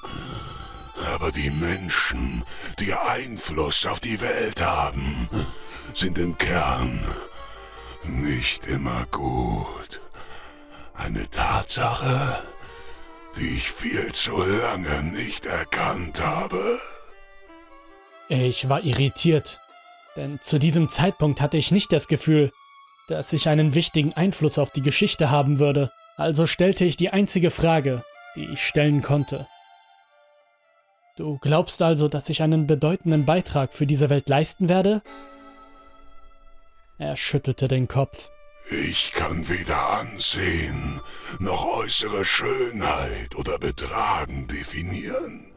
Aber 1.13 1.31
die 1.31 1.51
Menschen, 1.51 2.43
die 2.79 2.93
Einfluss 2.93 3.85
auf 3.85 3.99
die 3.99 4.21
Welt 4.21 4.61
haben, 4.61 5.29
sind 5.93 6.17
im 6.17 6.37
Kern 6.37 7.03
nicht 8.07 8.65
immer 8.67 9.05
gut. 9.11 10.01
Eine 10.93 11.29
Tatsache, 11.29 12.41
die 13.37 13.57
ich 13.57 13.71
viel 13.71 14.11
zu 14.13 14.37
lange 14.37 15.03
nicht 15.03 15.45
erkannt 15.45 16.21
habe. 16.21 16.79
Ich 18.29 18.69
war 18.69 18.83
irritiert, 18.83 19.59
denn 20.15 20.39
zu 20.41 20.57
diesem 20.57 20.89
Zeitpunkt 20.89 21.41
hatte 21.41 21.57
ich 21.57 21.71
nicht 21.71 21.91
das 21.91 22.07
Gefühl, 22.07 22.51
dass 23.07 23.33
ich 23.33 23.49
einen 23.49 23.75
wichtigen 23.75 24.13
Einfluss 24.13 24.57
auf 24.57 24.71
die 24.71 24.81
Geschichte 24.81 25.29
haben 25.29 25.59
würde. 25.59 25.91
Also 26.17 26.47
stellte 26.47 26.85
ich 26.85 26.97
die 26.97 27.09
einzige 27.09 27.51
Frage, 27.51 28.03
die 28.35 28.45
ich 28.45 28.63
stellen 28.63 29.01
konnte. 29.01 29.47
Du 31.15 31.37
glaubst 31.37 31.81
also, 31.81 32.09
dass 32.09 32.27
ich 32.27 32.41
einen 32.41 32.67
bedeutenden 32.67 33.25
Beitrag 33.25 33.73
für 33.73 33.87
diese 33.87 34.09
Welt 34.09 34.27
leisten 34.27 34.67
werde? 34.67 35.01
Er 36.97 37.15
schüttelte 37.15 37.69
den 37.69 37.87
Kopf. 37.87 38.29
Ich 38.69 39.13
kann 39.13 39.47
weder 39.47 39.91
Ansehen 39.91 40.99
noch 41.39 41.65
äußere 41.77 42.25
Schönheit 42.25 43.35
oder 43.35 43.57
Betragen 43.59 44.47
definieren. 44.47 45.53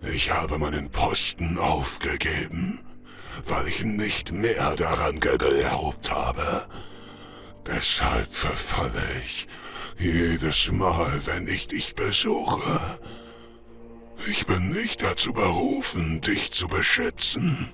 Ich 0.00 0.30
habe 0.30 0.58
meinen 0.58 0.88
Posten 0.90 1.58
aufgegeben, 1.58 2.80
weil 3.44 3.68
ich 3.68 3.84
nicht 3.84 4.32
mehr 4.32 4.76
daran 4.76 5.20
geglaubt 5.20 6.10
habe. 6.10 6.66
Deshalb 7.66 8.32
verfalle 8.32 9.02
ich 9.22 9.46
jedes 9.98 10.70
Mal, 10.72 11.20
wenn 11.26 11.46
ich 11.48 11.66
dich 11.66 11.94
besuche, 11.94 12.80
ich 14.28 14.46
bin 14.46 14.70
nicht 14.70 15.02
dazu 15.02 15.32
berufen, 15.32 16.20
dich 16.20 16.52
zu 16.52 16.68
beschützen. 16.68 17.68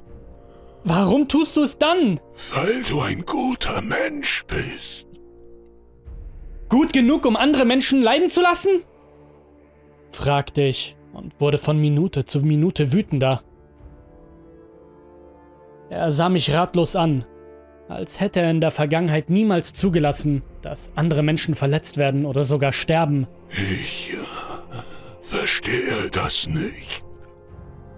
Warum 0.84 1.28
tust 1.28 1.56
du 1.56 1.62
es 1.62 1.78
dann? 1.78 2.18
Weil 2.52 2.82
du 2.82 3.00
ein 3.00 3.24
guter 3.24 3.80
Mensch 3.80 4.44
bist. 4.46 5.06
Gut 6.68 6.92
genug, 6.92 7.26
um 7.26 7.36
andere 7.36 7.64
Menschen 7.64 8.02
leiden 8.02 8.28
zu 8.28 8.40
lassen? 8.40 8.82
fragte 10.10 10.62
ich 10.62 10.96
und 11.12 11.40
wurde 11.40 11.58
von 11.58 11.78
Minute 11.78 12.24
zu 12.24 12.40
Minute 12.40 12.92
wütender. 12.92 13.42
Er 15.90 16.10
sah 16.10 16.28
mich 16.28 16.52
ratlos 16.52 16.96
an, 16.96 17.26
als 17.88 18.20
hätte 18.20 18.40
er 18.40 18.50
in 18.50 18.60
der 18.60 18.70
Vergangenheit 18.70 19.28
niemals 19.30 19.72
zugelassen, 19.74 20.42
dass 20.62 20.92
andere 20.96 21.22
Menschen 21.22 21.54
verletzt 21.54 21.98
werden 21.98 22.24
oder 22.24 22.44
sogar 22.44 22.72
sterben. 22.72 23.26
Ich 23.50 24.16
verstehe 25.32 26.10
das 26.10 26.46
nicht. 26.46 27.04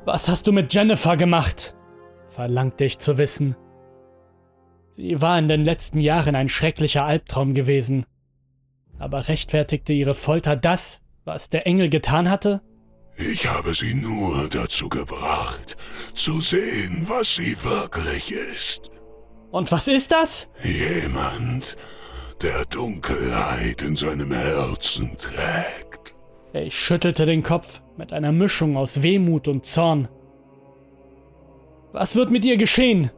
Was 0.05 0.29
hast 0.29 0.47
du 0.47 0.53
mit 0.53 0.73
Jennifer 0.73 1.17
gemacht? 1.17 1.75
verlangte 2.27 2.85
ich 2.85 2.99
zu 2.99 3.19
wissen. 3.19 3.57
Sie 4.93 5.21
war 5.21 5.39
in 5.39 5.49
den 5.49 5.65
letzten 5.65 5.99
Jahren 5.99 6.37
ein 6.37 6.49
schrecklicher 6.49 7.05
Albtraum 7.05 7.55
gewesen. 7.55 8.07
Aber 8.99 9.29
rechtfertigte 9.29 9.93
ihre 9.93 10.15
Folter 10.15 10.57
das, 10.57 11.01
was 11.25 11.49
der 11.49 11.67
Engel 11.67 11.89
getan 11.91 12.31
hatte? 12.31 12.63
Ich 13.17 13.47
habe 13.49 13.75
sie 13.75 13.95
nur 13.95 14.49
dazu 14.49 14.89
gebracht, 14.89 15.77
zu 16.15 16.41
sehen, 16.41 17.05
was 17.07 17.37
sie 17.37 17.57
wirklich 17.63 18.33
ist. 18.33 18.91
Und 19.51 19.71
was 19.73 19.89
ist 19.89 20.13
das? 20.13 20.49
Jemand, 20.63 21.77
der 22.43 22.65
Dunkelheit 22.67 23.83
in 23.83 23.97
seinem 23.97 24.33
Herzen 24.33 25.17
trägt. 25.17 26.15
Ich 26.55 26.79
schüttelte 26.79 27.27
den 27.27 27.43
Kopf 27.43 27.83
mit 27.97 28.13
einer 28.13 28.31
Mischung 28.31 28.77
aus 28.77 29.03
Wehmut 29.03 29.49
und 29.49 29.67
Zorn. 29.67 30.09
Was 31.93 32.15
wird 32.15 32.31
mit 32.31 32.45
ihr 32.45 32.57
geschehen? 32.57 33.11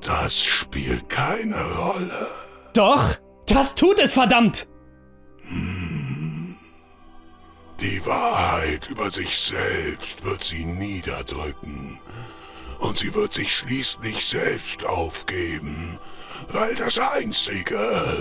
Das 0.00 0.36
spielt 0.42 1.08
keine 1.08 1.62
Rolle. 1.74 2.26
Doch, 2.74 3.14
das 3.46 3.76
tut 3.76 4.00
es, 4.00 4.14
verdammt! 4.14 4.66
Die 7.80 8.04
Wahrheit 8.04 8.88
über 8.90 9.12
sich 9.12 9.38
selbst 9.38 10.24
wird 10.24 10.42
sie 10.42 10.64
niederdrücken. 10.64 12.00
Und 12.80 12.98
sie 12.98 13.14
wird 13.14 13.32
sich 13.32 13.54
schließlich 13.54 14.26
selbst 14.26 14.84
aufgeben, 14.84 15.98
weil 16.48 16.74
das 16.74 16.98
Einzige, 16.98 17.78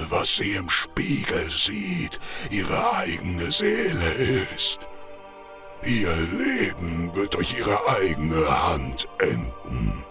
was 0.09 0.37
sie 0.37 0.51
im 0.51 0.69
Spiegel 0.69 1.49
sieht, 1.49 2.19
ihre 2.49 2.93
eigene 2.95 3.51
Seele 3.51 4.11
ist. 4.55 4.79
Ihr 5.83 6.13
Leben 6.15 7.15
wird 7.15 7.33
durch 7.35 7.57
ihre 7.57 7.77
eigene 7.87 8.67
Hand 8.67 9.07
enden. 9.19 10.03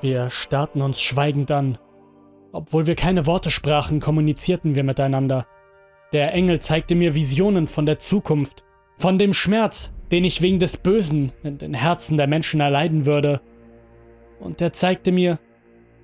Wir 0.00 0.30
starrten 0.30 0.82
uns 0.82 1.00
schweigend 1.00 1.50
an. 1.50 1.78
Obwohl 2.52 2.86
wir 2.86 2.94
keine 2.94 3.26
Worte 3.26 3.50
sprachen, 3.50 3.98
kommunizierten 3.98 4.76
wir 4.76 4.84
miteinander. 4.84 5.46
Der 6.12 6.32
Engel 6.32 6.60
zeigte 6.60 6.94
mir 6.94 7.14
Visionen 7.14 7.66
von 7.66 7.86
der 7.86 7.98
Zukunft, 7.98 8.62
von 8.96 9.18
dem 9.18 9.32
Schmerz, 9.32 9.92
den 10.12 10.24
ich 10.24 10.42
wegen 10.42 10.60
des 10.60 10.76
Bösen 10.76 11.32
in 11.42 11.58
den 11.58 11.74
Herzen 11.74 12.16
der 12.16 12.28
Menschen 12.28 12.60
erleiden 12.60 13.06
würde. 13.06 13.40
Und 14.38 14.60
er 14.60 14.72
zeigte 14.72 15.10
mir, 15.10 15.40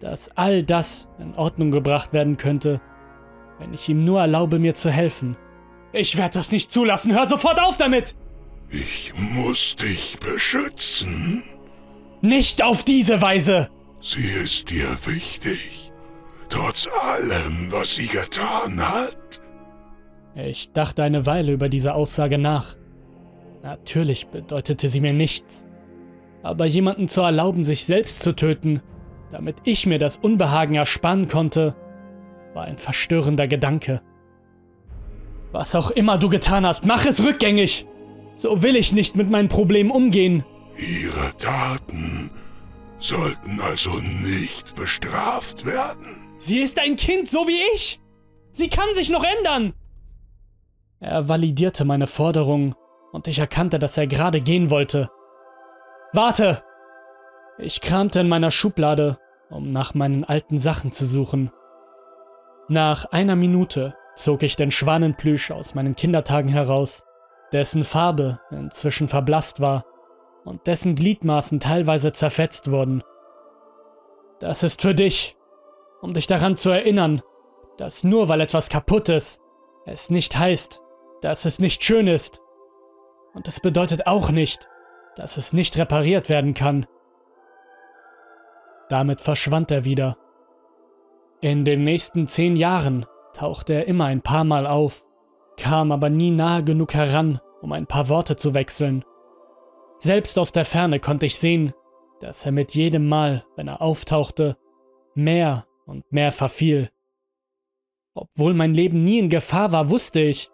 dass 0.00 0.36
all 0.36 0.62
das 0.62 1.08
in 1.18 1.34
Ordnung 1.34 1.70
gebracht 1.70 2.12
werden 2.12 2.36
könnte, 2.36 2.80
wenn 3.58 3.74
ich 3.74 3.88
ihm 3.88 4.00
nur 4.00 4.20
erlaube, 4.20 4.58
mir 4.58 4.74
zu 4.74 4.90
helfen. 4.90 5.36
Ich 5.92 6.16
werde 6.16 6.34
das 6.38 6.50
nicht 6.52 6.72
zulassen. 6.72 7.14
Hör 7.14 7.26
sofort 7.26 7.60
auf 7.60 7.76
damit! 7.76 8.16
Ich 8.70 9.12
muss 9.16 9.76
dich 9.76 10.18
beschützen. 10.20 11.42
Nicht 12.22 12.62
auf 12.62 12.84
diese 12.84 13.20
Weise! 13.20 13.68
Sie 14.00 14.30
ist 14.30 14.70
dir 14.70 14.96
wichtig. 15.04 15.92
Trotz 16.48 16.88
allem, 17.02 17.70
was 17.70 17.96
sie 17.96 18.06
getan 18.06 18.80
hat. 18.80 19.40
Ich 20.34 20.72
dachte 20.72 21.02
eine 21.02 21.26
Weile 21.26 21.52
über 21.52 21.68
diese 21.68 21.94
Aussage 21.94 22.38
nach. 22.38 22.76
Natürlich 23.62 24.28
bedeutete 24.28 24.88
sie 24.88 25.00
mir 25.00 25.12
nichts. 25.12 25.66
Aber 26.42 26.64
jemanden 26.64 27.08
zu 27.08 27.20
erlauben, 27.20 27.64
sich 27.64 27.84
selbst 27.84 28.22
zu 28.22 28.34
töten, 28.34 28.80
damit 29.30 29.56
ich 29.64 29.86
mir 29.86 29.98
das 29.98 30.16
Unbehagen 30.16 30.74
ersparen 30.74 31.26
konnte, 31.28 31.76
war 32.54 32.64
ein 32.64 32.78
verstörender 32.78 33.46
Gedanke. 33.46 34.02
Was 35.52 35.74
auch 35.74 35.90
immer 35.90 36.18
du 36.18 36.28
getan 36.28 36.66
hast, 36.66 36.84
mach 36.86 37.04
es 37.04 37.22
rückgängig. 37.22 37.86
So 38.36 38.62
will 38.62 38.76
ich 38.76 38.92
nicht 38.92 39.16
mit 39.16 39.30
meinen 39.30 39.48
Problemen 39.48 39.90
umgehen. 39.90 40.44
Ihre 40.76 41.36
Taten 41.36 42.30
sollten 42.98 43.60
also 43.60 43.90
nicht 43.98 44.74
bestraft 44.74 45.66
werden. 45.66 46.32
Sie 46.36 46.60
ist 46.60 46.78
ein 46.78 46.96
Kind, 46.96 47.28
so 47.28 47.46
wie 47.46 47.60
ich. 47.74 48.00
Sie 48.50 48.68
kann 48.68 48.92
sich 48.94 49.10
noch 49.10 49.24
ändern. 49.24 49.74
Er 51.00 51.28
validierte 51.28 51.84
meine 51.84 52.06
Forderung 52.06 52.74
und 53.12 53.26
ich 53.26 53.38
erkannte, 53.38 53.78
dass 53.78 53.96
er 53.96 54.06
gerade 54.06 54.40
gehen 54.40 54.70
wollte. 54.70 55.08
Warte! 56.12 56.62
Ich 57.62 57.82
kramte 57.82 58.20
in 58.20 58.28
meiner 58.28 58.50
Schublade, 58.50 59.18
um 59.50 59.66
nach 59.66 59.92
meinen 59.92 60.24
alten 60.24 60.56
Sachen 60.56 60.92
zu 60.92 61.04
suchen. 61.04 61.52
Nach 62.68 63.04
einer 63.06 63.36
Minute 63.36 63.94
zog 64.14 64.42
ich 64.42 64.56
den 64.56 64.70
Schwanenplüsch 64.70 65.50
aus 65.50 65.74
meinen 65.74 65.94
Kindertagen 65.94 66.48
heraus, 66.48 67.02
dessen 67.52 67.84
Farbe 67.84 68.40
inzwischen 68.50 69.08
verblasst 69.08 69.60
war 69.60 69.84
und 70.44 70.66
dessen 70.66 70.94
Gliedmaßen 70.94 71.60
teilweise 71.60 72.12
zerfetzt 72.12 72.70
wurden. 72.70 73.02
Das 74.38 74.62
ist 74.62 74.80
für 74.80 74.94
dich, 74.94 75.36
um 76.00 76.14
dich 76.14 76.26
daran 76.26 76.56
zu 76.56 76.70
erinnern, 76.70 77.20
dass 77.76 78.04
nur 78.04 78.30
weil 78.30 78.40
etwas 78.40 78.70
kaputt 78.70 79.10
ist, 79.10 79.40
es 79.84 80.08
nicht 80.08 80.38
heißt, 80.38 80.80
dass 81.20 81.44
es 81.44 81.58
nicht 81.58 81.84
schön 81.84 82.06
ist. 82.06 82.40
Und 83.34 83.48
es 83.48 83.60
bedeutet 83.60 84.06
auch 84.06 84.30
nicht, 84.30 84.66
dass 85.16 85.36
es 85.36 85.52
nicht 85.52 85.76
repariert 85.76 86.30
werden 86.30 86.54
kann. 86.54 86.86
Damit 88.90 89.20
verschwand 89.20 89.70
er 89.70 89.84
wieder. 89.84 90.18
In 91.40 91.64
den 91.64 91.84
nächsten 91.84 92.26
zehn 92.26 92.56
Jahren 92.56 93.06
tauchte 93.32 93.72
er 93.72 93.86
immer 93.86 94.06
ein 94.06 94.20
paar 94.20 94.44
Mal 94.44 94.66
auf, 94.66 95.06
kam 95.56 95.92
aber 95.92 96.10
nie 96.10 96.32
nahe 96.32 96.64
genug 96.64 96.92
heran, 96.92 97.38
um 97.62 97.72
ein 97.72 97.86
paar 97.86 98.08
Worte 98.08 98.36
zu 98.36 98.52
wechseln. 98.52 99.04
Selbst 100.00 100.38
aus 100.38 100.50
der 100.50 100.64
Ferne 100.64 100.98
konnte 100.98 101.26
ich 101.26 101.38
sehen, 101.38 101.72
dass 102.20 102.44
er 102.44 102.52
mit 102.52 102.74
jedem 102.74 103.08
Mal, 103.08 103.46
wenn 103.56 103.68
er 103.68 103.80
auftauchte, 103.80 104.56
mehr 105.14 105.66
und 105.86 106.10
mehr 106.12 106.32
verfiel. 106.32 106.90
Obwohl 108.14 108.54
mein 108.54 108.74
Leben 108.74 109.04
nie 109.04 109.20
in 109.20 109.30
Gefahr 109.30 109.70
war, 109.72 109.90
wusste 109.90 110.20
ich, 110.20 110.50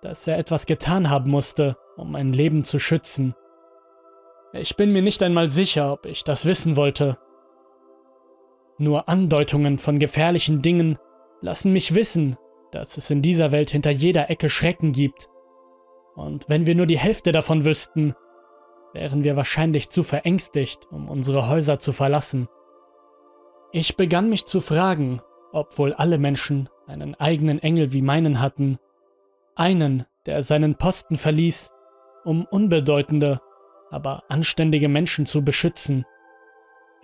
dass 0.00 0.26
er 0.26 0.38
etwas 0.38 0.64
getan 0.64 1.10
haben 1.10 1.30
musste, 1.30 1.76
um 1.96 2.12
mein 2.12 2.32
Leben 2.32 2.64
zu 2.64 2.78
schützen. 2.78 3.34
Ich 4.52 4.76
bin 4.76 4.92
mir 4.92 5.02
nicht 5.02 5.22
einmal 5.22 5.50
sicher, 5.50 5.92
ob 5.92 6.06
ich 6.06 6.24
das 6.24 6.46
wissen 6.46 6.76
wollte. 6.76 7.18
Nur 8.78 9.08
Andeutungen 9.08 9.78
von 9.78 9.98
gefährlichen 9.98 10.62
Dingen 10.62 10.98
lassen 11.40 11.72
mich 11.72 11.94
wissen, 11.94 12.36
dass 12.72 12.96
es 12.96 13.10
in 13.10 13.22
dieser 13.22 13.52
Welt 13.52 13.70
hinter 13.70 13.90
jeder 13.90 14.30
Ecke 14.30 14.50
Schrecken 14.50 14.92
gibt. 14.92 15.28
Und 16.16 16.48
wenn 16.48 16.66
wir 16.66 16.74
nur 16.74 16.86
die 16.86 16.98
Hälfte 16.98 17.32
davon 17.32 17.64
wüssten, 17.64 18.14
wären 18.92 19.24
wir 19.24 19.36
wahrscheinlich 19.36 19.90
zu 19.90 20.02
verängstigt, 20.02 20.86
um 20.90 21.08
unsere 21.08 21.48
Häuser 21.48 21.78
zu 21.78 21.92
verlassen. 21.92 22.48
Ich 23.72 23.96
begann 23.96 24.28
mich 24.28 24.44
zu 24.44 24.60
fragen, 24.60 25.20
ob 25.52 25.78
wohl 25.78 25.92
alle 25.92 26.18
Menschen 26.18 26.68
einen 26.86 27.14
eigenen 27.14 27.60
Engel 27.60 27.92
wie 27.92 28.02
meinen 28.02 28.40
hatten, 28.40 28.76
einen, 29.56 30.04
der 30.26 30.42
seinen 30.42 30.76
Posten 30.76 31.16
verließ, 31.16 31.70
um 32.24 32.44
unbedeutende, 32.44 33.40
aber 33.90 34.24
anständige 34.28 34.88
Menschen 34.88 35.26
zu 35.26 35.42
beschützen. 35.42 36.04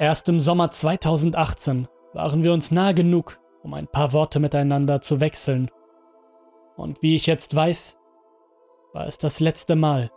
Erst 0.00 0.30
im 0.30 0.40
Sommer 0.40 0.70
2018 0.70 1.86
waren 2.14 2.42
wir 2.42 2.54
uns 2.54 2.70
nah 2.70 2.92
genug, 2.92 3.38
um 3.62 3.74
ein 3.74 3.86
paar 3.86 4.14
Worte 4.14 4.40
miteinander 4.40 5.02
zu 5.02 5.20
wechseln. 5.20 5.70
Und 6.74 7.02
wie 7.02 7.14
ich 7.14 7.26
jetzt 7.26 7.54
weiß, 7.54 7.98
war 8.94 9.06
es 9.06 9.18
das 9.18 9.40
letzte 9.40 9.76
Mal. 9.76 10.10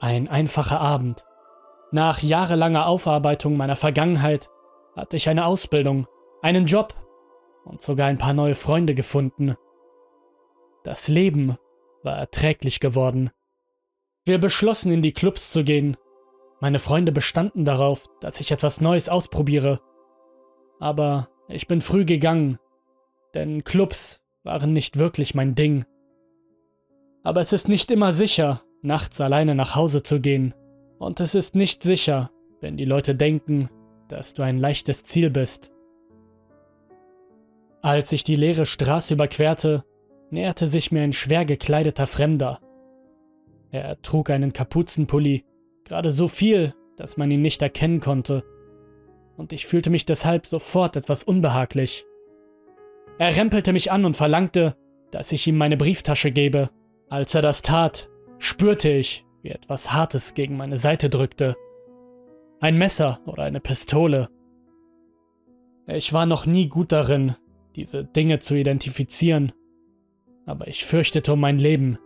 Ein 0.00 0.28
einfacher 0.28 0.80
Abend. 0.80 1.26
Nach 1.90 2.22
jahrelanger 2.22 2.86
Aufarbeitung 2.86 3.58
meiner 3.58 3.76
Vergangenheit 3.76 4.48
hatte 4.96 5.18
ich 5.18 5.28
eine 5.28 5.44
Ausbildung, 5.44 6.06
einen 6.40 6.64
Job 6.64 6.94
und 7.66 7.82
sogar 7.82 8.06
ein 8.06 8.16
paar 8.16 8.32
neue 8.32 8.54
Freunde 8.54 8.94
gefunden. 8.94 9.56
Das 10.84 11.08
Leben 11.08 11.58
war 12.02 12.16
erträglich 12.16 12.80
geworden. 12.80 13.30
Wir 14.24 14.38
beschlossen, 14.38 14.90
in 14.90 15.02
die 15.02 15.12
Clubs 15.12 15.52
zu 15.52 15.64
gehen. 15.64 15.98
Meine 16.62 16.78
Freunde 16.78 17.10
bestanden 17.10 17.64
darauf, 17.64 18.06
dass 18.20 18.38
ich 18.38 18.52
etwas 18.52 18.80
Neues 18.80 19.08
ausprobiere. 19.08 19.80
Aber 20.78 21.28
ich 21.48 21.66
bin 21.66 21.80
früh 21.80 22.04
gegangen, 22.04 22.56
denn 23.34 23.64
Clubs 23.64 24.22
waren 24.44 24.72
nicht 24.72 24.96
wirklich 24.96 25.34
mein 25.34 25.56
Ding. 25.56 25.84
Aber 27.24 27.40
es 27.40 27.52
ist 27.52 27.68
nicht 27.68 27.90
immer 27.90 28.12
sicher, 28.12 28.62
nachts 28.80 29.20
alleine 29.20 29.56
nach 29.56 29.74
Hause 29.74 30.04
zu 30.04 30.20
gehen. 30.20 30.54
Und 31.00 31.18
es 31.18 31.34
ist 31.34 31.56
nicht 31.56 31.82
sicher, 31.82 32.30
wenn 32.60 32.76
die 32.76 32.84
Leute 32.84 33.16
denken, 33.16 33.68
dass 34.06 34.32
du 34.32 34.44
ein 34.44 34.60
leichtes 34.60 35.02
Ziel 35.02 35.30
bist. 35.30 35.72
Als 37.80 38.12
ich 38.12 38.22
die 38.22 38.36
leere 38.36 38.66
Straße 38.66 39.14
überquerte, 39.14 39.82
näherte 40.30 40.68
sich 40.68 40.92
mir 40.92 41.02
ein 41.02 41.12
schwer 41.12 41.44
gekleideter 41.44 42.06
Fremder. 42.06 42.60
Er 43.72 44.00
trug 44.00 44.30
einen 44.30 44.52
Kapuzenpulli, 44.52 45.44
gerade 45.92 46.10
so 46.10 46.26
viel, 46.26 46.72
dass 46.96 47.18
man 47.18 47.30
ihn 47.30 47.42
nicht 47.42 47.60
erkennen 47.60 48.00
konnte, 48.00 48.44
und 49.36 49.52
ich 49.52 49.66
fühlte 49.66 49.90
mich 49.90 50.06
deshalb 50.06 50.46
sofort 50.46 50.96
etwas 50.96 51.22
unbehaglich. 51.22 52.06
Er 53.18 53.36
rempelte 53.36 53.74
mich 53.74 53.92
an 53.92 54.06
und 54.06 54.16
verlangte, 54.16 54.74
dass 55.10 55.32
ich 55.32 55.46
ihm 55.46 55.58
meine 55.58 55.76
Brieftasche 55.76 56.30
gebe. 56.30 56.70
Als 57.10 57.34
er 57.34 57.42
das 57.42 57.60
tat, 57.60 58.08
spürte 58.38 58.88
ich, 58.88 59.26
wie 59.42 59.50
etwas 59.50 59.92
Hartes 59.92 60.32
gegen 60.32 60.56
meine 60.56 60.78
Seite 60.78 61.10
drückte. 61.10 61.56
Ein 62.60 62.78
Messer 62.78 63.20
oder 63.26 63.42
eine 63.42 63.60
Pistole. 63.60 64.30
Ich 65.86 66.14
war 66.14 66.24
noch 66.24 66.46
nie 66.46 66.68
gut 66.68 66.90
darin, 66.90 67.36
diese 67.76 68.02
Dinge 68.02 68.38
zu 68.38 68.54
identifizieren, 68.54 69.52
aber 70.46 70.68
ich 70.68 70.86
fürchtete 70.86 71.34
um 71.34 71.40
mein 71.40 71.58
Leben. 71.58 71.98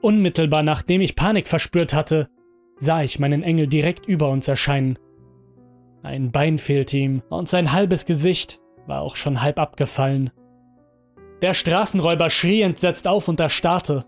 Unmittelbar 0.00 0.64
nachdem 0.64 1.00
ich 1.00 1.14
Panik 1.14 1.46
verspürt 1.46 1.94
hatte, 1.94 2.28
sah 2.76 3.02
ich 3.02 3.18
meinen 3.18 3.42
Engel 3.42 3.66
direkt 3.66 4.06
über 4.06 4.28
uns 4.30 4.48
erscheinen. 4.48 4.98
Ein 6.02 6.32
Bein 6.32 6.58
fehlte 6.58 6.96
ihm 6.98 7.22
und 7.28 7.48
sein 7.48 7.72
halbes 7.72 8.04
Gesicht 8.04 8.60
war 8.86 9.02
auch 9.02 9.16
schon 9.16 9.42
halb 9.42 9.60
abgefallen. 9.60 10.30
Der 11.42 11.54
Straßenräuber 11.54 12.30
schrie 12.30 12.62
entsetzt 12.62 13.06
auf 13.06 13.28
und 13.28 13.40
erstarrte. 13.40 14.04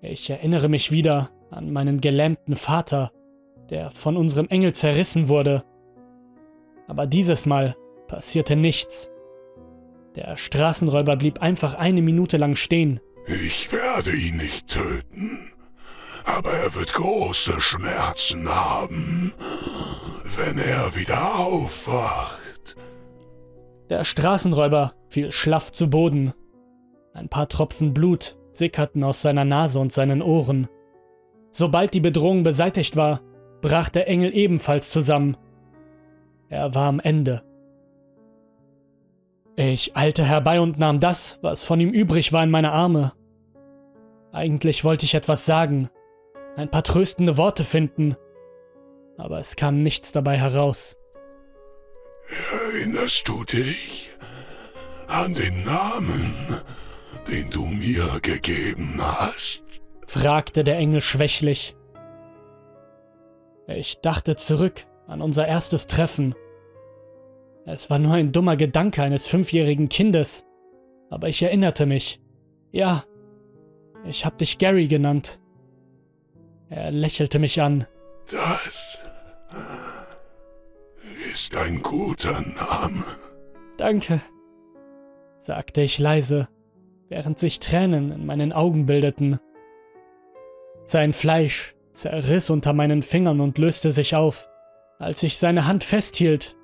Ich 0.00 0.28
erinnere 0.28 0.68
mich 0.68 0.90
wieder 0.90 1.30
an 1.50 1.72
meinen 1.72 2.00
gelähmten 2.00 2.56
Vater, 2.56 3.12
der 3.70 3.90
von 3.90 4.16
unserem 4.16 4.48
Engel 4.48 4.74
zerrissen 4.74 5.28
wurde. 5.28 5.64
Aber 6.86 7.06
dieses 7.06 7.46
Mal 7.46 7.76
passierte 8.08 8.56
nichts. 8.56 9.10
Der 10.16 10.36
Straßenräuber 10.36 11.16
blieb 11.16 11.40
einfach 11.40 11.74
eine 11.74 12.02
Minute 12.02 12.36
lang 12.36 12.56
stehen. 12.56 13.00
Ich 13.26 13.72
werde 13.72 14.14
ihn 14.14 14.36
nicht 14.36 14.68
töten, 14.68 15.50
aber 16.24 16.52
er 16.52 16.74
wird 16.74 16.92
große 16.92 17.60
Schmerzen 17.60 18.48
haben, 18.48 19.32
wenn 20.36 20.58
er 20.58 20.94
wieder 20.96 21.38
aufwacht. 21.38 22.76
Der 23.90 24.04
Straßenräuber 24.04 24.94
fiel 25.08 25.30
schlaff 25.30 25.70
zu 25.70 25.90
Boden. 25.90 26.32
Ein 27.12 27.28
paar 27.28 27.48
Tropfen 27.48 27.92
Blut 27.92 28.36
sickerten 28.50 29.04
aus 29.04 29.22
seiner 29.22 29.44
Nase 29.44 29.78
und 29.78 29.92
seinen 29.92 30.22
Ohren. 30.22 30.68
Sobald 31.50 31.94
die 31.94 32.00
Bedrohung 32.00 32.42
beseitigt 32.42 32.96
war, 32.96 33.20
brach 33.60 33.88
der 33.88 34.08
Engel 34.08 34.34
ebenfalls 34.34 34.90
zusammen. 34.90 35.36
Er 36.48 36.74
war 36.74 36.88
am 36.88 37.00
Ende. 37.00 37.42
Ich 39.56 39.96
eilte 39.96 40.24
herbei 40.24 40.60
und 40.60 40.78
nahm 40.78 40.98
das, 40.98 41.38
was 41.42 41.62
von 41.62 41.78
ihm 41.78 41.90
übrig 41.90 42.32
war, 42.32 42.42
in 42.42 42.50
meine 42.50 42.72
Arme. 42.72 43.12
Eigentlich 44.32 44.84
wollte 44.84 45.04
ich 45.04 45.14
etwas 45.14 45.46
sagen, 45.46 45.88
ein 46.56 46.70
paar 46.70 46.82
tröstende 46.82 47.36
Worte 47.36 47.64
finden, 47.64 48.16
aber 49.16 49.38
es 49.38 49.56
kam 49.56 49.78
nichts 49.78 50.12
dabei 50.12 50.38
heraus. 50.38 50.96
Erinnerst 52.72 53.28
du 53.28 53.44
dich 53.44 54.10
an 55.06 55.34
den 55.34 55.64
Namen, 55.64 56.34
den 57.28 57.50
du 57.50 57.66
mir 57.66 58.20
gegeben 58.22 58.96
hast? 58.98 59.62
fragte 60.06 60.64
der 60.64 60.78
Engel 60.78 61.00
schwächlich. 61.00 61.76
Ich 63.66 64.00
dachte 64.00 64.36
zurück 64.36 64.86
an 65.06 65.20
unser 65.20 65.46
erstes 65.46 65.86
Treffen. 65.86 66.34
Es 67.66 67.88
war 67.90 67.98
nur 67.98 68.14
ein 68.14 68.32
dummer 68.32 68.56
Gedanke 68.56 69.02
eines 69.02 69.26
fünfjährigen 69.26 69.88
Kindes, 69.88 70.44
aber 71.10 71.28
ich 71.28 71.42
erinnerte 71.42 71.86
mich. 71.86 72.20
Ja, 72.72 73.04
ich 74.04 74.26
hab 74.26 74.38
dich 74.38 74.58
Gary 74.58 74.86
genannt. 74.86 75.40
Er 76.68 76.90
lächelte 76.90 77.38
mich 77.38 77.60
an. 77.60 77.86
Das 78.30 78.98
ist 81.32 81.56
ein 81.56 81.82
guter 81.82 82.40
Name. 82.40 83.04
Danke, 83.76 84.20
sagte 85.38 85.82
ich 85.82 85.98
leise, 85.98 86.48
während 87.08 87.38
sich 87.38 87.60
Tränen 87.60 88.12
in 88.12 88.26
meinen 88.26 88.52
Augen 88.52 88.86
bildeten. 88.86 89.38
Sein 90.84 91.12
Fleisch 91.12 91.74
zerriss 91.92 92.50
unter 92.50 92.72
meinen 92.72 93.02
Fingern 93.02 93.40
und 93.40 93.58
löste 93.58 93.90
sich 93.90 94.14
auf, 94.14 94.48
als 94.98 95.22
ich 95.22 95.38
seine 95.38 95.66
Hand 95.66 95.84
festhielt, 95.84 96.56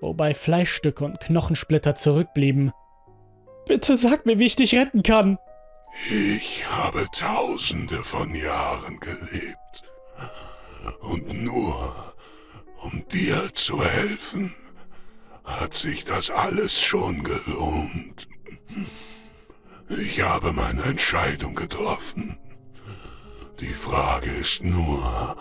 wobei 0.00 0.34
Fleischstücke 0.34 1.04
und 1.04 1.20
Knochensplitter 1.20 1.94
zurückblieben. 1.94 2.72
Bitte 3.66 3.96
sag 3.96 4.26
mir, 4.26 4.38
wie 4.38 4.46
ich 4.46 4.56
dich 4.56 4.74
retten 4.74 5.02
kann. 5.02 5.38
Ich 6.10 6.68
habe 6.70 7.06
tausende 7.10 8.04
von 8.04 8.34
Jahren 8.34 9.00
gelebt. 9.00 9.84
Und 11.00 11.32
nur 11.32 12.14
um 12.82 13.06
dir 13.08 13.52
zu 13.52 13.82
helfen, 13.82 14.54
hat 15.44 15.74
sich 15.74 16.04
das 16.04 16.30
alles 16.30 16.80
schon 16.80 17.24
gelohnt. 17.24 18.28
Ich 19.88 20.20
habe 20.20 20.52
meine 20.52 20.82
Entscheidung 20.82 21.54
getroffen. 21.54 22.38
Die 23.60 23.74
Frage 23.74 24.30
ist 24.30 24.62
nur, 24.62 25.36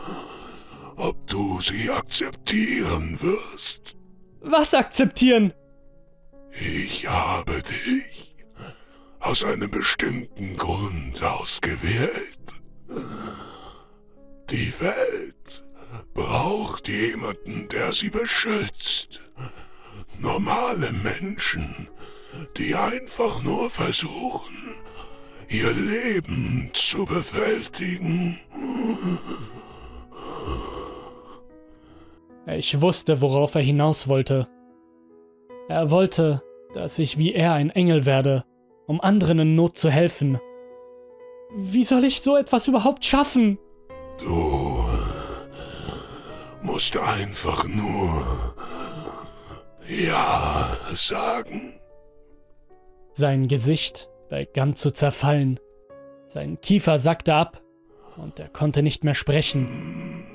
ob 0.95 1.27
du 1.27 1.59
sie 1.61 1.89
akzeptieren 1.89 3.19
wirst. 3.21 3.95
Was 4.41 4.73
akzeptieren? 4.73 5.53
Ich 6.51 7.07
habe 7.07 7.61
dich 7.61 8.14
aus 9.25 9.43
einem 9.43 9.71
bestimmten 9.71 10.55
Grund 10.55 11.21
ausgewählt. 11.23 12.37
Die 14.51 14.71
Welt 14.79 15.63
braucht 16.13 16.87
jemanden, 16.87 17.67
der 17.69 17.91
sie 17.91 18.09
beschützt. 18.09 19.21
Normale 20.19 20.91
Menschen, 20.91 21.87
die 22.57 22.75
einfach 22.75 23.41
nur 23.41 23.71
versuchen, 23.71 24.75
ihr 25.49 25.71
Leben 25.71 26.69
zu 26.73 27.05
bewältigen. 27.05 28.39
Ich 32.45 32.79
wusste, 32.79 33.21
worauf 33.21 33.55
er 33.55 33.61
hinaus 33.61 34.07
wollte. 34.07 34.47
Er 35.67 35.89
wollte, 35.89 36.43
dass 36.73 36.99
ich 36.99 37.17
wie 37.17 37.33
er 37.33 37.53
ein 37.53 37.71
Engel 37.71 38.05
werde, 38.05 38.45
um 38.87 39.01
anderen 39.01 39.39
in 39.39 39.55
Not 39.55 39.77
zu 39.77 39.89
helfen. 39.89 40.39
Wie 41.55 41.83
soll 41.83 42.03
ich 42.03 42.21
so 42.21 42.35
etwas 42.35 42.67
überhaupt 42.67 43.05
schaffen? 43.05 43.57
Du 44.19 44.85
musst 46.61 46.97
einfach 46.97 47.65
nur 47.65 48.55
Ja 49.87 50.69
sagen. 50.93 51.79
Sein 53.13 53.47
Gesicht 53.47 54.09
begann 54.29 54.75
zu 54.75 54.91
zerfallen. 54.91 55.59
Sein 56.27 56.59
Kiefer 56.59 56.99
sackte 56.99 57.33
ab 57.33 57.61
und 58.17 58.39
er 58.39 58.49
konnte 58.49 58.83
nicht 58.83 59.03
mehr 59.03 59.13
sprechen. 59.13 60.25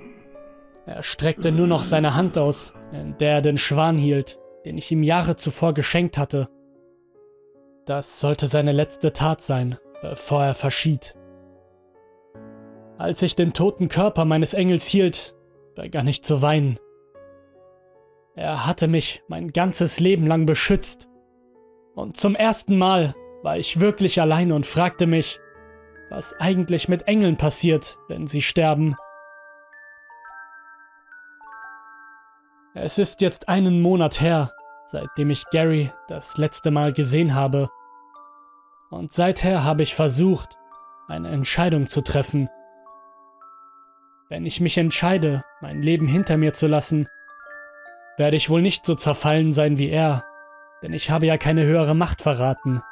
Er 0.86 1.02
streckte 1.02 1.52
nur 1.52 1.66
noch 1.66 1.84
seine 1.84 2.14
Hand 2.14 2.38
aus, 2.38 2.72
in 2.92 3.16
der 3.18 3.32
er 3.34 3.42
den 3.42 3.58
Schwan 3.58 3.98
hielt, 3.98 4.38
den 4.64 4.78
ich 4.78 4.90
ihm 4.90 5.02
Jahre 5.02 5.36
zuvor 5.36 5.74
geschenkt 5.74 6.16
hatte. 6.16 6.48
Das 7.90 8.20
sollte 8.20 8.46
seine 8.46 8.70
letzte 8.70 9.12
Tat 9.12 9.40
sein, 9.40 9.76
bevor 10.00 10.44
er 10.44 10.54
verschied. 10.54 11.16
Als 12.98 13.20
ich 13.20 13.34
den 13.34 13.52
toten 13.52 13.88
Körper 13.88 14.24
meines 14.24 14.54
Engels 14.54 14.86
hielt, 14.86 15.34
begann 15.74 16.06
ich 16.06 16.22
zu 16.22 16.40
weinen. 16.40 16.78
Er 18.36 18.64
hatte 18.64 18.86
mich 18.86 19.24
mein 19.26 19.48
ganzes 19.48 19.98
Leben 19.98 20.28
lang 20.28 20.46
beschützt. 20.46 21.08
Und 21.96 22.16
zum 22.16 22.36
ersten 22.36 22.78
Mal 22.78 23.16
war 23.42 23.58
ich 23.58 23.80
wirklich 23.80 24.20
allein 24.20 24.52
und 24.52 24.66
fragte 24.66 25.08
mich, 25.08 25.40
was 26.10 26.32
eigentlich 26.38 26.88
mit 26.88 27.08
Engeln 27.08 27.36
passiert, 27.36 27.98
wenn 28.06 28.28
sie 28.28 28.42
sterben. 28.42 28.94
Es 32.72 32.98
ist 32.98 33.20
jetzt 33.20 33.48
einen 33.48 33.82
Monat 33.82 34.20
her, 34.20 34.52
seitdem 34.86 35.30
ich 35.30 35.44
Gary 35.50 35.90
das 36.06 36.36
letzte 36.36 36.70
Mal 36.70 36.92
gesehen 36.92 37.34
habe. 37.34 37.68
Und 38.90 39.12
seither 39.12 39.64
habe 39.64 39.84
ich 39.84 39.94
versucht, 39.94 40.58
eine 41.08 41.28
Entscheidung 41.30 41.88
zu 41.88 42.00
treffen. 42.02 42.48
Wenn 44.28 44.46
ich 44.46 44.60
mich 44.60 44.78
entscheide, 44.78 45.44
mein 45.60 45.80
Leben 45.80 46.06
hinter 46.06 46.36
mir 46.36 46.52
zu 46.52 46.66
lassen, 46.66 47.08
werde 48.16 48.36
ich 48.36 48.50
wohl 48.50 48.62
nicht 48.62 48.84
so 48.84 48.94
zerfallen 48.94 49.52
sein 49.52 49.78
wie 49.78 49.88
er, 49.88 50.24
denn 50.82 50.92
ich 50.92 51.10
habe 51.10 51.26
ja 51.26 51.38
keine 51.38 51.64
höhere 51.64 51.94
Macht 51.94 52.22
verraten. 52.22 52.82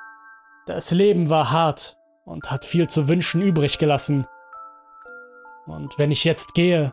Das 0.66 0.90
Leben 0.90 1.30
war 1.30 1.50
hart 1.50 1.96
und 2.24 2.50
hat 2.50 2.64
viel 2.64 2.88
zu 2.88 3.08
wünschen 3.08 3.42
übrig 3.42 3.78
gelassen. 3.78 4.26
Und 5.66 5.98
wenn 5.98 6.10
ich 6.10 6.24
jetzt 6.24 6.54
gehe, 6.54 6.92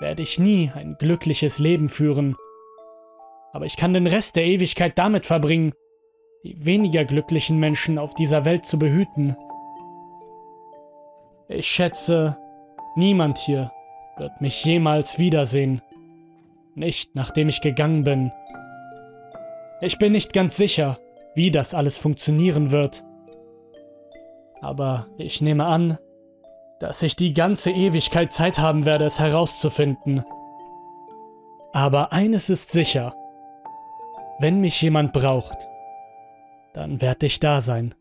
werde 0.00 0.22
ich 0.22 0.38
nie 0.38 0.70
ein 0.74 0.96
glückliches 0.98 1.58
Leben 1.58 1.88
führen. 1.88 2.36
Aber 3.52 3.66
ich 3.66 3.76
kann 3.76 3.94
den 3.94 4.06
Rest 4.06 4.36
der 4.36 4.44
Ewigkeit 4.44 4.98
damit 4.98 5.26
verbringen, 5.26 5.72
die 6.46 6.64
weniger 6.64 7.04
glücklichen 7.04 7.58
Menschen 7.58 7.98
auf 7.98 8.14
dieser 8.14 8.44
Welt 8.44 8.64
zu 8.64 8.78
behüten. 8.78 9.36
Ich 11.48 11.66
schätze, 11.66 12.38
niemand 12.94 13.38
hier 13.38 13.72
wird 14.16 14.40
mich 14.40 14.64
jemals 14.64 15.18
wiedersehen. 15.18 15.82
Nicht 16.76 17.16
nachdem 17.16 17.48
ich 17.48 17.60
gegangen 17.60 18.04
bin. 18.04 18.30
Ich 19.80 19.98
bin 19.98 20.12
nicht 20.12 20.32
ganz 20.32 20.56
sicher, 20.56 20.98
wie 21.34 21.50
das 21.50 21.74
alles 21.74 21.98
funktionieren 21.98 22.70
wird. 22.70 23.04
Aber 24.60 25.08
ich 25.18 25.40
nehme 25.40 25.64
an, 25.64 25.98
dass 26.78 27.02
ich 27.02 27.16
die 27.16 27.34
ganze 27.34 27.72
Ewigkeit 27.72 28.32
Zeit 28.32 28.60
haben 28.60 28.84
werde, 28.84 29.04
es 29.04 29.18
herauszufinden. 29.18 30.22
Aber 31.72 32.12
eines 32.12 32.50
ist 32.50 32.70
sicher. 32.70 33.14
Wenn 34.38 34.60
mich 34.60 34.80
jemand 34.80 35.12
braucht, 35.12 35.68
dann 36.76 37.00
werde 37.00 37.26
ich 37.26 37.40
da 37.40 37.60
sein. 37.60 37.94